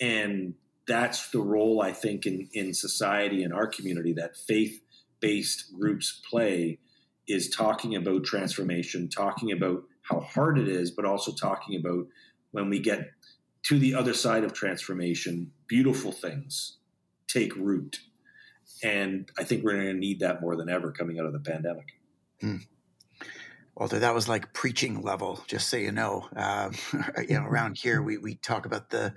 And 0.00 0.54
that's 0.86 1.30
the 1.30 1.40
role 1.40 1.80
i 1.80 1.92
think 1.92 2.26
in 2.26 2.48
in 2.52 2.74
society 2.74 3.42
in 3.42 3.52
our 3.52 3.66
community 3.66 4.12
that 4.12 4.36
faith 4.36 4.82
based 5.20 5.72
groups 5.78 6.20
play 6.28 6.78
is 7.26 7.48
talking 7.48 7.94
about 7.94 8.24
transformation 8.24 9.08
talking 9.08 9.50
about 9.50 9.82
how 10.02 10.20
hard 10.20 10.58
it 10.58 10.68
is 10.68 10.90
but 10.90 11.04
also 11.04 11.32
talking 11.32 11.78
about 11.78 12.06
when 12.50 12.68
we 12.68 12.78
get 12.78 13.10
to 13.62 13.78
the 13.78 13.94
other 13.94 14.12
side 14.12 14.44
of 14.44 14.52
transformation 14.52 15.50
beautiful 15.66 16.12
things 16.12 16.76
take 17.26 17.54
root 17.56 18.00
and 18.82 19.30
I 19.38 19.44
think 19.44 19.64
we're 19.64 19.74
going 19.74 19.86
to 19.86 19.94
need 19.94 20.20
that 20.20 20.40
more 20.40 20.56
than 20.56 20.68
ever 20.68 20.92
coming 20.92 21.18
out 21.18 21.26
of 21.26 21.32
the 21.32 21.40
pandemic. 21.40 21.94
Hmm. 22.40 22.56
Walter, 23.74 23.98
that 23.98 24.14
was 24.14 24.28
like 24.28 24.52
preaching 24.52 25.02
level, 25.02 25.42
just 25.46 25.68
so 25.68 25.76
you 25.76 25.90
know. 25.90 26.28
Um, 26.36 26.72
you 27.28 27.34
know, 27.34 27.44
around 27.44 27.78
here 27.78 28.02
we, 28.02 28.18
we 28.18 28.36
talk 28.36 28.66
about 28.66 28.90
the 28.90 29.14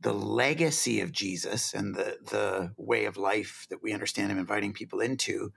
the 0.00 0.12
legacy 0.12 1.00
of 1.00 1.12
Jesus 1.12 1.72
and 1.72 1.94
the 1.94 2.18
the 2.30 2.72
way 2.76 3.06
of 3.06 3.16
life 3.16 3.66
that 3.70 3.82
we 3.82 3.92
understand 3.92 4.30
him 4.30 4.38
inviting 4.38 4.72
people 4.74 5.00
into, 5.00 5.52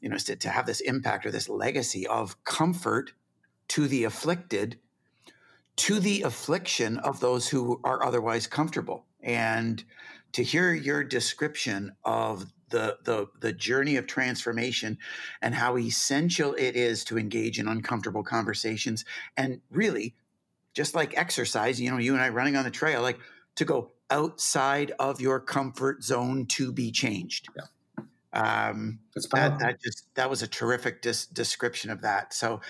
you 0.00 0.08
know, 0.08 0.16
to, 0.16 0.36
to 0.36 0.48
have 0.48 0.64
this 0.64 0.80
impact 0.80 1.26
or 1.26 1.30
this 1.30 1.48
legacy 1.48 2.06
of 2.06 2.42
comfort 2.44 3.12
to 3.68 3.86
the 3.86 4.04
afflicted, 4.04 4.78
to 5.76 6.00
the 6.00 6.22
affliction 6.22 6.96
of 6.98 7.20
those 7.20 7.48
who 7.48 7.78
are 7.84 8.02
otherwise 8.02 8.46
comfortable. 8.46 9.04
And 9.22 9.84
to 10.32 10.42
hear 10.42 10.72
your 10.72 11.04
description 11.04 11.92
of 12.04 12.46
the, 12.70 12.96
the 13.04 13.26
the 13.40 13.52
journey 13.52 13.96
of 13.96 14.06
transformation 14.06 14.96
and 15.42 15.54
how 15.54 15.76
essential 15.76 16.54
it 16.54 16.76
is 16.76 17.04
to 17.04 17.18
engage 17.18 17.58
in 17.58 17.68
uncomfortable 17.68 18.22
conversations 18.22 19.04
and 19.36 19.60
really 19.70 20.14
just 20.72 20.94
like 20.94 21.16
exercise 21.18 21.80
you 21.80 21.90
know 21.90 21.98
you 21.98 22.14
and 22.14 22.22
i 22.22 22.28
running 22.28 22.56
on 22.56 22.64
the 22.64 22.70
trail 22.70 23.02
like 23.02 23.18
to 23.56 23.64
go 23.64 23.90
outside 24.10 24.92
of 24.98 25.20
your 25.20 25.40
comfort 25.40 26.02
zone 26.02 26.46
to 26.46 26.72
be 26.72 26.90
changed 26.90 27.48
yeah. 27.56 27.64
Um, 28.32 29.00
that, 29.32 29.58
that, 29.58 29.82
just 29.82 30.06
that 30.14 30.30
was 30.30 30.42
a 30.42 30.46
terrific 30.46 31.02
dis- 31.02 31.26
description 31.26 31.90
of 31.90 32.02
that. 32.02 32.32
So, 32.32 32.60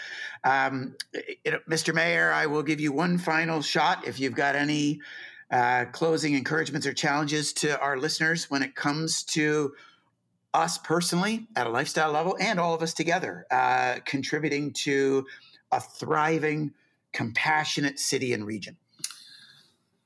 um, 0.42 0.96
it, 1.12 1.60
Mr. 1.68 1.94
Mayor, 1.94 2.32
I 2.32 2.46
will 2.46 2.62
give 2.62 2.80
you 2.80 2.92
one 2.92 3.18
final 3.18 3.60
shot 3.60 4.08
if 4.08 4.18
you've 4.18 4.34
got 4.34 4.56
any 4.56 5.00
uh, 5.50 5.86
closing 5.86 6.34
encouragements 6.34 6.86
or 6.86 6.92
challenges 6.92 7.52
to 7.52 7.78
our 7.80 7.96
listeners 7.98 8.50
when 8.50 8.62
it 8.62 8.74
comes 8.74 9.22
to 9.24 9.72
us 10.54 10.78
personally 10.78 11.46
at 11.56 11.66
a 11.66 11.70
lifestyle 11.70 12.12
level 12.12 12.36
and 12.40 12.58
all 12.58 12.74
of 12.74 12.82
us 12.82 12.92
together 12.92 13.46
uh, 13.50 13.96
contributing 14.04 14.72
to 14.72 15.26
a 15.72 15.80
thriving, 15.80 16.72
compassionate 17.12 17.98
city 17.98 18.32
and 18.32 18.46
region? 18.46 18.76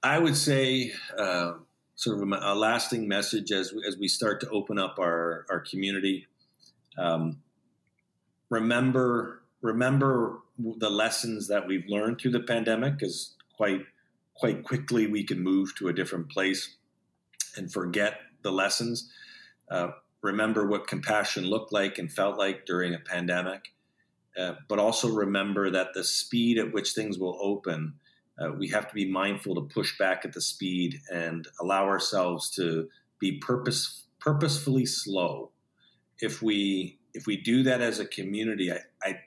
I 0.03 0.19
would 0.19 0.37
say, 0.37 0.93
uh, 1.19 1.55
sort 1.95 2.23
of 2.23 2.43
a, 2.43 2.55
lasting 2.55 3.09
message 3.09 3.53
as, 3.53 3.73
as 3.89 3.97
we 3.97 4.09
start 4.09 4.41
to 4.41 4.51
open 4.51 4.79
up 4.79 4.99
our, 4.99 5.47
our 5.49 5.61
community. 5.61 6.27
Um, 6.99 7.39
remember, 8.51 9.43
remember 9.63 10.41
the 10.59 10.91
lessons 10.91 11.49
that 11.49 11.67
we've 11.67 11.87
learned 11.89 12.21
through 12.21 12.33
the 12.33 12.41
pandemic, 12.41 13.03
is 13.03 13.35
quite 13.57 13.87
quite 14.35 14.65
quickly 14.65 15.07
we 15.07 15.25
can 15.25 15.43
move 15.43 15.75
to 15.77 15.89
a 15.89 15.93
different 15.93 16.29
place 16.31 16.77
and 17.57 17.73
forget 17.73 18.21
the 18.43 18.53
lessons. 18.53 19.11
Uh, 19.71 19.89
remember 20.23 20.67
what 20.67 20.87
compassion 20.87 21.45
looked 21.45 21.73
like 21.73 21.99
and 21.99 22.13
felt 22.13 22.39
like 22.39 22.67
during 22.67 22.95
a 22.95 22.99
pandemic, 22.99 23.73
uh, 24.39 24.55
but 24.69 24.79
also 24.79 25.09
remember 25.09 25.71
that 25.71 25.95
the 25.95 26.05
speed 26.05 26.59
at 26.59 26.73
which 26.73 26.93
things 26.93 27.19
will 27.19 27.39
open, 27.41 27.95
uh, 28.39 28.51
we 28.59 28.69
have 28.69 28.89
to 28.89 28.95
be 28.95 29.11
mindful 29.11 29.55
to 29.55 29.63
push 29.63 29.97
back 29.99 30.25
at 30.25 30.33
the 30.33 30.41
speed 30.41 31.01
and 31.13 31.47
allow 31.61 31.85
ourselves 31.85 32.51
to 32.51 32.89
be 33.21 33.39
purpose 33.39 34.05
purposefully 34.19 34.87
slow. 34.87 35.51
If 36.21 36.43
we 36.43 36.99
if 37.13 37.27
we 37.27 37.37
do 37.37 37.63
that 37.63 37.81
as 37.81 38.01
a 38.01 38.07
community, 38.07 38.73
I, 38.73 38.79
I 39.03 39.21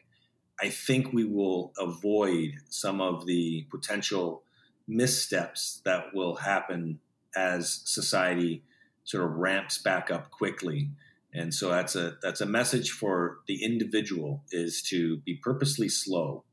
I 0.60 0.70
think 0.70 1.14
we 1.14 1.24
will 1.24 1.72
avoid 1.78 2.56
some 2.70 3.00
of 3.00 3.26
the 3.26 3.66
potential 3.70 4.44
missteps 4.88 5.82
that 5.86 6.14
will 6.14 6.36
happen 6.36 7.00
as 7.36 7.82
society 7.86 8.64
sort 9.04 9.26
of 9.26 9.32
ramps 9.38 9.78
back 9.78 10.12
up 10.12 10.32
quickly. 10.32 10.90
And 11.34 11.54
so 11.54 11.70
that's 11.70 11.96
a 11.96 12.18
that's 12.22 12.42
a 12.42 12.46
message 12.46 12.92
for 12.92 13.40
the 13.48 13.64
individual 13.64 14.44
is 14.52 14.82
to 14.84 15.18
be 15.18 15.36
purposely 15.36 15.90
slow 15.90 16.44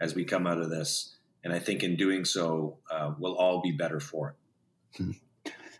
as 0.00 0.14
we 0.14 0.24
come 0.24 0.46
out 0.46 0.58
of 0.58 0.70
this. 0.70 1.16
And 1.44 1.52
I 1.52 1.58
think 1.58 1.82
in 1.82 1.96
doing 1.96 2.24
so, 2.24 2.78
uh, 2.90 3.12
we'll 3.18 3.36
all 3.36 3.60
be 3.60 3.72
better 3.72 4.00
for 4.00 4.34
it. 4.96 5.16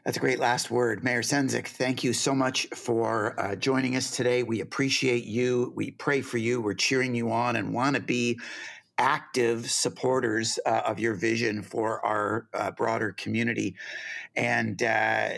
That's 0.05 0.17
a 0.17 0.21
great 0.21 0.39
last 0.39 0.71
word. 0.71 1.05
Mayor 1.05 1.21
Sendzik, 1.21 1.67
thank 1.67 2.03
you 2.03 2.15
so 2.15 2.35
much 2.35 2.67
for 2.75 3.39
uh, 3.39 3.55
joining 3.55 3.97
us 3.97 4.11
today. 4.11 4.43
We 4.43 4.61
appreciate 4.61 5.25
you. 5.25 5.75
We 5.77 5.91
pray 5.91 6.23
for 6.23 6.39
you. 6.39 6.63
We're 6.63 6.73
cheering 6.73 7.15
you 7.15 7.31
on 7.31 7.57
and 7.57 7.75
want 7.75 7.97
to 7.97 8.03
be 8.03 8.41
active 9.01 9.71
supporters 9.71 10.59
uh, 10.67 10.83
of 10.85 11.01
your 11.01 11.15
vision 11.15 11.63
for 11.63 12.05
our 12.05 12.47
uh, 12.53 12.71
broader 12.71 13.13
community. 13.13 13.75
And 14.37 14.81
uh, 14.83 15.31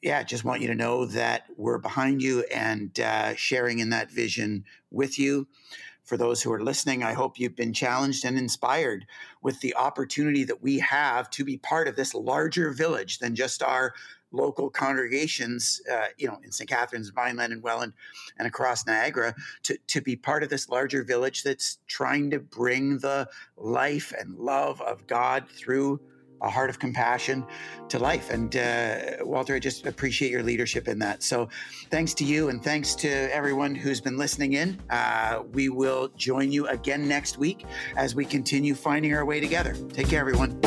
yeah, 0.00 0.22
just 0.22 0.44
want 0.44 0.62
you 0.62 0.68
to 0.68 0.74
know 0.74 1.04
that 1.04 1.44
we're 1.56 1.78
behind 1.78 2.22
you 2.22 2.40
and 2.44 2.98
uh, 2.98 3.34
sharing 3.36 3.80
in 3.80 3.90
that 3.90 4.10
vision 4.10 4.64
with 4.90 5.18
you. 5.18 5.46
For 6.04 6.16
those 6.16 6.42
who 6.42 6.52
are 6.52 6.64
listening, 6.64 7.04
I 7.04 7.12
hope 7.12 7.38
you've 7.38 7.54
been 7.54 7.74
challenged 7.74 8.24
and 8.24 8.36
inspired 8.36 9.06
with 9.42 9.60
the 9.60 9.76
opportunity 9.76 10.42
that 10.44 10.62
we 10.62 10.78
have 10.80 11.30
to 11.30 11.44
be 11.44 11.58
part 11.58 11.88
of 11.88 11.96
this 11.96 12.14
larger 12.14 12.72
village 12.72 13.18
than 13.18 13.36
just 13.36 13.62
our 13.62 13.94
local 14.32 14.70
congregations, 14.70 15.80
uh, 15.90 16.06
you 16.16 16.26
know, 16.26 16.38
in 16.44 16.50
St. 16.50 16.68
Catharines, 16.68 17.10
Vineland, 17.10 17.52
and 17.52 17.62
Welland, 17.62 17.92
and 18.38 18.48
across 18.48 18.86
Niagara, 18.86 19.34
to, 19.64 19.78
to 19.88 20.00
be 20.00 20.16
part 20.16 20.42
of 20.42 20.48
this 20.48 20.68
larger 20.68 21.02
village 21.02 21.42
that's 21.42 21.78
trying 21.86 22.30
to 22.30 22.38
bring 22.38 22.98
the 22.98 23.28
life 23.56 24.12
and 24.18 24.38
love 24.38 24.80
of 24.80 25.06
God 25.06 25.48
through 25.48 26.00
a 26.42 26.50
heart 26.50 26.68
of 26.68 26.78
compassion 26.78 27.46
to 27.88 27.98
life. 27.98 28.30
And 28.30 28.54
uh, 28.56 29.18
Walter, 29.20 29.54
I 29.54 29.58
just 29.58 29.86
appreciate 29.86 30.30
your 30.30 30.42
leadership 30.42 30.88
in 30.88 30.98
that. 30.98 31.22
So 31.22 31.48
thanks 31.90 32.14
to 32.14 32.24
you 32.24 32.48
and 32.48 32.62
thanks 32.62 32.94
to 32.96 33.08
everyone 33.34 33.74
who's 33.74 34.00
been 34.00 34.18
listening 34.18 34.54
in. 34.54 34.78
Uh, 34.90 35.42
we 35.52 35.68
will 35.68 36.08
join 36.16 36.50
you 36.50 36.66
again 36.66 37.08
next 37.08 37.38
week 37.38 37.64
as 37.96 38.14
we 38.14 38.24
continue 38.24 38.74
finding 38.74 39.14
our 39.14 39.24
way 39.24 39.40
together. 39.40 39.76
Take 39.92 40.08
care, 40.08 40.20
everyone. 40.20 40.60